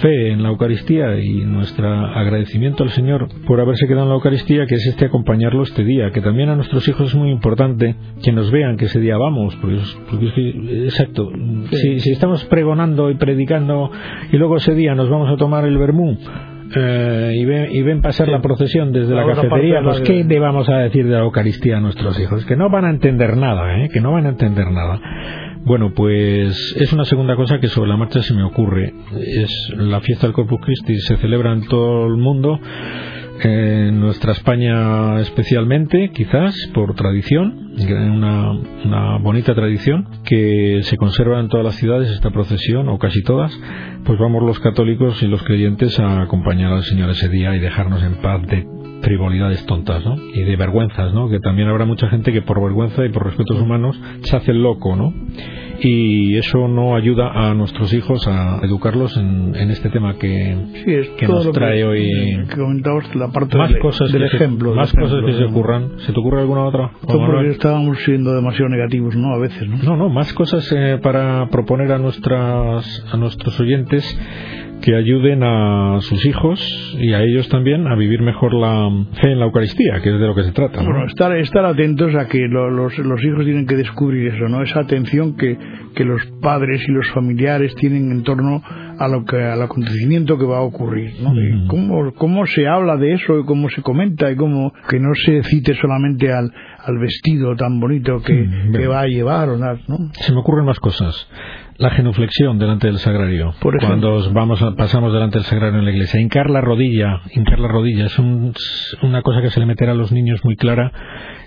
fe 0.00 0.30
en 0.30 0.42
la 0.42 0.50
Eucaristía 0.50 1.20
y 1.20 1.44
nuestro 1.44 1.88
agradecimiento 1.88 2.82
al 2.82 2.90
Señor 2.90 3.28
por 3.46 3.60
haberse 3.60 3.86
quedado 3.86 4.04
en 4.04 4.08
la 4.10 4.14
Eucaristía, 4.14 4.66
que 4.66 4.76
es 4.76 4.86
este 4.86 5.06
acompañarlo 5.06 5.62
este 5.62 5.84
día, 5.84 6.10
que 6.12 6.20
también 6.20 6.48
a 6.48 6.56
nuestros 6.56 6.86
hijos 6.88 7.08
es 7.08 7.14
muy 7.14 7.30
importante 7.30 7.96
que 8.22 8.32
nos 8.32 8.50
vean 8.50 8.76
que 8.76 8.86
ese 8.86 9.00
día 9.00 9.16
vamos, 9.16 9.54
porque, 9.56 9.80
exacto, 10.84 11.30
si, 11.72 12.00
si 12.00 12.12
estamos 12.12 12.44
pregonando 12.44 13.10
y 13.10 13.14
predicando 13.16 13.90
y 14.32 14.36
luego 14.36 14.43
ese 14.56 14.74
día 14.74 14.94
nos 14.94 15.10
vamos 15.10 15.30
a 15.30 15.36
tomar 15.36 15.64
el 15.64 15.78
vermú 15.78 16.16
eh, 16.76 17.32
y, 17.36 17.44
ven, 17.44 17.68
y, 17.70 17.82
ven, 17.82 18.00
pasar 18.00 18.28
la 18.28 18.40
procesión 18.40 18.92
desde 18.92 19.14
la, 19.14 19.26
cafetería, 19.26 19.80
pues 19.82 20.00
¿qué 20.00 20.24
le 20.24 20.38
vamos 20.38 20.68
a 20.68 20.78
decir 20.78 21.06
de 21.06 21.12
la 21.12 21.20
Eucaristía 21.20 21.76
a 21.76 21.80
nuestros 21.80 22.18
hijos? 22.18 22.44
Que 22.46 22.56
no 22.56 22.70
van 22.70 22.84
a 22.84 22.90
entender 22.90 23.36
nada, 23.36 23.78
¿eh? 23.78 23.90
que 23.92 24.00
no 24.00 24.12
van 24.12 24.26
a 24.26 24.30
entender 24.30 24.70
nada. 24.70 25.00
Bueno, 25.64 25.92
pues 25.94 26.76
es 26.78 26.92
una 26.92 27.04
segunda 27.04 27.36
cosa 27.36 27.58
que 27.58 27.68
sobre 27.68 27.88
la 27.88 27.96
marcha 27.96 28.22
se 28.22 28.34
me 28.34 28.42
ocurre. 28.42 28.92
Es 29.18 29.72
la 29.76 30.00
fiesta 30.00 30.26
del 30.26 30.34
Corpus 30.34 30.60
Christi, 30.60 30.98
se 30.98 31.16
celebra 31.16 31.52
en 31.52 31.66
todo 31.66 32.06
el 32.06 32.16
mundo 32.16 32.58
en 33.42 34.00
nuestra 34.00 34.32
España 34.32 35.20
especialmente, 35.20 36.10
quizás 36.14 36.54
por 36.72 36.94
tradición, 36.94 37.72
una, 37.78 38.52
una 38.84 39.18
bonita 39.18 39.54
tradición 39.54 40.08
que 40.24 40.80
se 40.82 40.96
conserva 40.96 41.40
en 41.40 41.48
todas 41.48 41.64
las 41.64 41.74
ciudades 41.74 42.10
esta 42.10 42.30
procesión, 42.30 42.88
o 42.88 42.98
casi 42.98 43.22
todas, 43.22 43.58
pues 44.04 44.18
vamos 44.18 44.42
los 44.42 44.60
católicos 44.60 45.22
y 45.22 45.26
los 45.26 45.42
creyentes 45.42 45.98
a 45.98 46.22
acompañar 46.22 46.72
al 46.72 46.84
Señor 46.84 47.10
ese 47.10 47.28
día 47.28 47.54
y 47.56 47.60
dejarnos 47.60 48.02
en 48.02 48.14
paz 48.16 48.42
de 48.46 48.66
frivolidades 49.02 49.64
tontas, 49.66 50.04
¿no? 50.04 50.16
Y 50.16 50.42
de 50.42 50.56
vergüenzas, 50.56 51.12
¿no? 51.12 51.28
Que 51.28 51.38
también 51.38 51.68
habrá 51.68 51.84
mucha 51.84 52.08
gente 52.08 52.32
que 52.32 52.42
por 52.42 52.62
vergüenza 52.62 53.04
y 53.04 53.10
por 53.10 53.26
respetos 53.26 53.60
humanos 53.60 54.00
se 54.22 54.36
hace 54.36 54.50
el 54.52 54.62
loco, 54.62 54.96
¿no? 54.96 55.12
Y 55.80 56.36
eso 56.36 56.68
no 56.68 56.96
ayuda 56.96 57.30
a 57.32 57.54
nuestros 57.54 57.92
hijos 57.92 58.26
a 58.28 58.60
educarlos 58.62 59.16
en, 59.16 59.54
este 59.70 59.90
tema 59.90 60.16
que, 60.18 60.56
que 61.18 61.26
nos 61.26 61.50
trae 61.52 61.84
hoy 61.84 62.10
la 63.14 63.28
parte 63.28 63.56
más 63.56 63.70
del, 63.70 63.80
cosas 63.80 64.12
del 64.12 64.24
ejemplo 64.24 64.74
más 64.74 64.92
cosas 64.92 65.24
que 65.24 65.32
se 65.32 65.44
ocurran 65.44 65.98
¿se 65.98 66.12
te 66.12 66.20
ocurre 66.20 66.40
alguna 66.40 66.64
otra? 66.64 66.92
porque 67.00 67.48
estábamos 67.50 67.98
siendo 68.04 68.34
demasiado 68.34 68.68
negativos 68.68 69.16
¿no? 69.16 69.34
a 69.34 69.38
veces 69.38 69.66
¿no? 69.68 69.78
no, 69.78 69.96
no 69.96 70.08
más 70.08 70.32
cosas 70.32 70.70
eh, 70.76 70.98
para 71.02 71.48
proponer 71.48 71.92
a 71.92 71.98
nuestras 71.98 73.04
a 73.10 73.16
nuestros 73.16 73.58
oyentes 73.60 74.04
que 74.84 74.94
ayuden 74.94 75.42
a 75.42 75.96
sus 76.00 76.26
hijos 76.26 76.60
y 76.98 77.14
a 77.14 77.22
ellos 77.22 77.48
también 77.48 77.86
a 77.86 77.96
vivir 77.96 78.20
mejor 78.20 78.52
la 78.52 78.90
fe 79.14 79.32
en 79.32 79.38
la 79.38 79.46
Eucaristía, 79.46 80.02
que 80.02 80.12
es 80.12 80.20
de 80.20 80.26
lo 80.26 80.34
que 80.34 80.44
se 80.44 80.52
trata. 80.52 80.82
Bueno, 80.82 81.06
estar, 81.06 81.34
estar 81.38 81.64
atentos 81.64 82.14
a 82.14 82.28
que 82.28 82.46
los, 82.48 82.98
los 82.98 83.24
hijos 83.24 83.44
tienen 83.46 83.66
que 83.66 83.76
descubrir 83.76 84.34
eso, 84.34 84.46
¿no? 84.46 84.62
Esa 84.62 84.80
atención 84.80 85.38
que, 85.38 85.56
que 85.94 86.04
los 86.04 86.20
padres 86.42 86.86
y 86.86 86.92
los 86.92 87.10
familiares 87.12 87.74
tienen 87.76 88.12
en 88.12 88.24
torno 88.24 88.62
a 88.98 89.08
lo 89.08 89.24
que, 89.24 89.42
al 89.42 89.62
acontecimiento 89.62 90.36
que 90.36 90.44
va 90.44 90.58
a 90.58 90.62
ocurrir, 90.62 91.14
¿no? 91.22 91.32
cómo, 91.66 92.12
cómo 92.12 92.46
se 92.46 92.68
habla 92.68 92.98
de 92.98 93.14
eso 93.14 93.38
y 93.38 93.44
cómo 93.44 93.70
se 93.70 93.80
comenta 93.80 94.30
y 94.30 94.36
cómo 94.36 94.70
que 94.88 95.00
no 95.00 95.14
se 95.14 95.42
cite 95.44 95.74
solamente 95.80 96.30
al, 96.30 96.52
al 96.78 96.98
vestido 96.98 97.56
tan 97.56 97.80
bonito 97.80 98.20
que, 98.20 98.46
que 98.70 98.86
va 98.86 99.00
a 99.00 99.06
llevar 99.06 99.48
o 99.48 99.56
nada, 99.56 99.78
¿no? 99.88 100.10
Se 100.12 100.32
me 100.32 100.40
ocurren 100.40 100.66
más 100.66 100.78
cosas 100.78 101.26
la 101.76 101.90
genuflexión 101.90 102.58
delante 102.58 102.86
del 102.86 102.98
sagrario. 102.98 103.54
cuando 103.80 104.32
vamos 104.32 104.64
pasamos 104.76 105.12
delante 105.12 105.38
del 105.38 105.44
sagrario 105.44 105.78
en 105.78 105.84
la 105.84 105.90
iglesia. 105.90 106.20
Hincar 106.20 106.50
la 106.50 106.60
rodilla, 106.60 107.20
hincar 107.32 107.58
la 107.58 107.68
rodilla 107.68 108.06
es 108.06 108.18
una 108.18 109.22
cosa 109.22 109.42
que 109.42 109.50
se 109.50 109.60
le 109.60 109.66
meterá 109.66 109.92
a 109.92 109.96
los 109.96 110.12
niños 110.12 110.44
muy 110.44 110.56
clara 110.56 110.92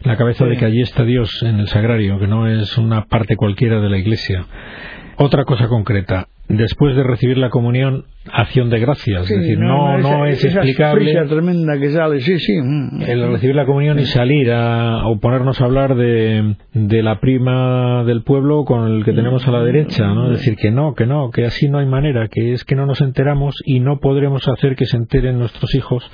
en 0.01 0.11
la 0.11 0.17
cabeza 0.17 0.45
de 0.45 0.57
que 0.57 0.65
allí 0.65 0.81
está 0.81 1.03
Dios 1.03 1.43
en 1.43 1.59
el 1.59 1.67
sagrario, 1.67 2.19
que 2.19 2.27
no 2.27 2.47
es 2.47 2.77
una 2.77 3.05
parte 3.05 3.35
cualquiera 3.35 3.79
de 3.79 3.89
la 3.89 3.97
iglesia. 3.97 4.45
Otra 5.17 5.45
cosa 5.45 5.67
concreta, 5.67 6.27
después 6.47 6.95
de 6.95 7.03
recibir 7.03 7.37
la 7.37 7.49
comunión, 7.49 8.05
acción 8.31 8.69
de 8.69 8.79
gracias. 8.79 9.29
es 9.29 9.39
decir, 9.39 9.59
no, 9.59 9.97
no, 9.97 10.25
es 10.25 10.43
explicable. 10.43 11.13
tremenda 11.27 11.77
que 11.79 11.89
sale, 11.91 12.19
sí, 12.21 12.39
sí. 12.39 12.53
Mm. 12.61 13.01
El 13.01 13.31
recibir 13.31 13.55
la 13.55 13.65
comunión 13.65 13.99
y 13.99 14.05
salir 14.05 14.51
a, 14.51 15.07
o 15.07 15.19
ponernos 15.19 15.61
a 15.61 15.65
hablar 15.65 15.95
de, 15.95 16.55
de 16.73 17.03
la 17.03 17.19
prima 17.19 18.03
del 18.05 18.23
pueblo 18.23 18.65
con 18.65 18.87
el 18.91 19.05
que 19.05 19.13
tenemos 19.13 19.47
a 19.47 19.51
la 19.51 19.63
derecha, 19.63 20.07
¿no? 20.07 20.31
Es 20.31 20.39
decir, 20.39 20.55
que 20.55 20.71
no, 20.71 20.93
que 20.93 21.05
no, 21.05 21.31
que 21.31 21.45
así 21.45 21.69
no 21.69 21.79
hay 21.79 21.85
manera, 21.85 22.27
que 22.27 22.53
es 22.53 22.63
que 22.63 22.75
no 22.75 22.85
nos 22.85 23.01
enteramos 23.01 23.55
y 23.65 23.79
no 23.79 23.99
podremos 23.99 24.47
hacer 24.47 24.75
que 24.75 24.85
se 24.85 24.97
enteren 24.97 25.39
nuestros 25.39 25.73
hijos 25.75 26.09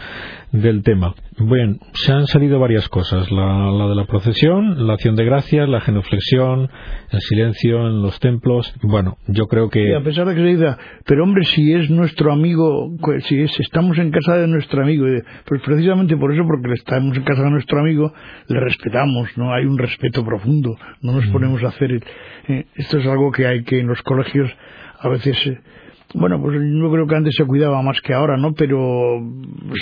del 0.52 0.84
tema. 0.84 1.16
Bien, 1.40 1.80
se 1.94 2.14
han 2.14 2.28
salido 2.28 2.60
varias 2.60 2.88
cosas. 2.90 3.32
La, 3.32 3.72
la 3.72 3.88
de 3.88 3.96
la 3.96 4.06
procesión, 4.06 4.86
la 4.86 4.94
acción 4.94 5.16
de 5.16 5.26
gracias, 5.26 5.68
la 5.68 5.82
genuflexión, 5.82 6.70
el 7.12 7.20
silencio 7.22 7.88
en 7.88 8.02
los 8.02 8.20
templos. 8.20 8.74
Bueno, 8.84 9.18
yo 9.28 9.48
creo 9.48 9.70
que... 9.70 9.96
a 9.96 10.04
pesar 10.04 10.23
que 10.32 10.40
se 10.40 10.46
diga, 10.46 10.78
pero 11.06 11.24
hombre, 11.24 11.44
si 11.44 11.74
es 11.74 11.90
nuestro 11.90 12.32
amigo, 12.32 12.92
si 13.28 13.42
estamos 13.42 13.98
en 13.98 14.12
casa 14.12 14.38
de 14.38 14.48
nuestro 14.48 14.84
amigo, 14.84 15.06
pues 15.46 15.62
precisamente 15.62 16.16
por 16.18 16.34
eso, 16.34 16.44
porque 16.46 16.74
estamos 16.74 17.18
en 17.18 17.24
casa 17.24 17.44
de 17.44 17.52
nuestro 17.52 17.80
amigo, 17.80 18.14
le 18.48 18.60
respetamos, 18.60 19.30
no 19.38 19.54
hay 19.54 19.66
un 19.66 19.78
respeto 19.78 20.26
profundo, 20.26 20.76
no 21.02 21.14
nos 21.14 21.28
mm. 21.28 21.32
ponemos 21.32 21.64
a 21.64 21.68
hacer. 21.68 22.02
Eh, 22.48 22.66
esto 22.76 22.98
es 22.98 23.08
algo 23.08 23.32
que 23.32 23.46
hay 23.46 23.64
que 23.64 23.80
en 23.80 23.88
los 23.88 24.02
colegios 24.02 24.50
a 25.00 25.10
veces. 25.10 25.38
Eh, 25.48 25.60
bueno, 26.16 26.40
pues 26.40 26.56
yo 26.56 26.92
creo 26.92 27.08
que 27.08 27.16
antes 27.16 27.36
se 27.36 27.46
cuidaba 27.46 27.82
más 27.82 28.00
que 28.02 28.14
ahora, 28.14 28.38
¿no? 28.38 28.54
Pero 28.54 29.20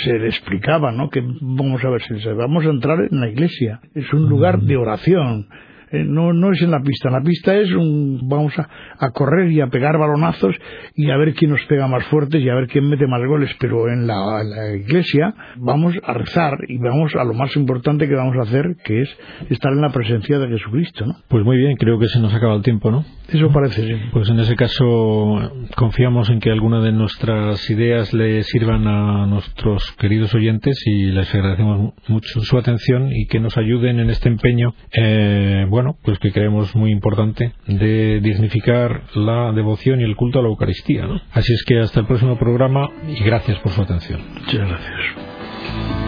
se 0.02 0.18
le 0.18 0.28
explicaba, 0.28 0.90
¿no? 0.90 1.10
Que 1.10 1.20
vamos 1.20 1.84
a 1.84 1.90
ver, 1.90 2.00
si 2.02 2.14
vamos 2.30 2.64
a 2.64 2.70
entrar 2.70 2.98
en 3.10 3.20
la 3.20 3.28
iglesia, 3.28 3.80
es 3.94 4.10
un 4.14 4.28
lugar 4.28 4.60
de 4.60 4.76
oración, 4.76 5.46
eh, 5.92 6.04
no, 6.04 6.32
no 6.32 6.52
es 6.52 6.62
en 6.62 6.70
la 6.70 6.80
pista. 6.80 7.10
La 7.10 7.20
pista 7.20 7.54
es 7.56 7.70
un, 7.72 8.20
vamos 8.28 8.58
a, 8.58 8.68
a, 8.98 9.10
correr 9.10 9.50
y 9.52 9.60
a 9.60 9.66
pegar 9.66 9.98
balonazos 9.98 10.56
y 10.96 11.10
a 11.10 11.16
ver 11.16 11.34
quién 11.34 11.50
nos 11.50 11.60
pega 11.66 11.86
más 11.86 12.04
fuertes 12.04 12.42
y 12.42 12.48
a 12.48 12.54
ver 12.54 12.66
quién 12.66 12.88
mete 12.88 13.06
más 13.06 13.20
goles. 13.26 13.50
Pero 13.60 13.88
en 13.88 14.06
la, 14.06 14.42
iglesia 14.74 15.34
vamos 15.56 15.94
a 16.02 16.14
rezar 16.14 16.58
y 16.68 16.78
vamos 16.78 17.14
a 17.14 17.24
lo 17.24 17.34
más 17.34 17.54
importante 17.56 18.08
que 18.08 18.14
vamos 18.14 18.36
a 18.38 18.42
hacer, 18.42 18.76
que 18.84 19.02
es 19.02 19.18
estar 19.50 19.72
en 19.72 19.82
la 19.82 19.90
presencia 19.90 20.38
de 20.38 20.48
Jesucristo, 20.48 21.06
¿no? 21.06 21.16
Pues 21.28 21.44
muy 21.44 21.58
bien, 21.58 21.76
creo 21.76 21.98
que 21.98 22.06
se 22.06 22.20
nos 22.20 22.34
acaba 22.34 22.54
el 22.54 22.62
tiempo, 22.62 22.90
¿no? 22.90 23.04
Eso 23.28 23.50
parece, 23.50 23.82
sí. 23.82 23.94
Pues 24.12 24.28
en 24.28 24.40
ese 24.40 24.56
caso 24.56 25.52
confiamos 25.76 26.30
en 26.30 26.40
que 26.40 26.50
alguna 26.50 26.80
de 26.80 26.92
nuestras 26.92 27.68
ideas 27.70 28.12
le 28.12 28.42
sirvan 28.42 28.86
a 28.86 29.26
nuestros 29.26 29.92
queridos 29.98 30.34
oyentes 30.34 30.82
y 30.86 31.06
les 31.06 31.34
agradecemos 31.34 31.94
mucho 32.08 32.40
su 32.40 32.58
atención 32.58 33.10
y 33.12 33.26
que 33.26 33.40
nos 33.40 33.56
ayuden 33.56 34.00
en 34.00 34.10
este 34.10 34.28
empeño. 34.28 34.74
Eh, 34.92 35.66
bueno, 35.68 35.81
pues 36.02 36.18
que 36.18 36.32
creemos 36.32 36.74
muy 36.74 36.90
importante 36.90 37.52
de 37.66 38.20
dignificar 38.20 39.02
la 39.14 39.52
devoción 39.52 40.00
y 40.00 40.04
el 40.04 40.16
culto 40.16 40.38
a 40.38 40.42
la 40.42 40.48
Eucaristía. 40.48 41.06
Así 41.32 41.52
es 41.52 41.64
que 41.64 41.80
hasta 41.80 42.00
el 42.00 42.06
próximo 42.06 42.38
programa 42.38 42.90
y 43.08 43.22
gracias 43.22 43.58
por 43.58 43.72
su 43.72 43.82
atención. 43.82 44.20
Muchas 44.34 44.68
gracias. 44.68 46.01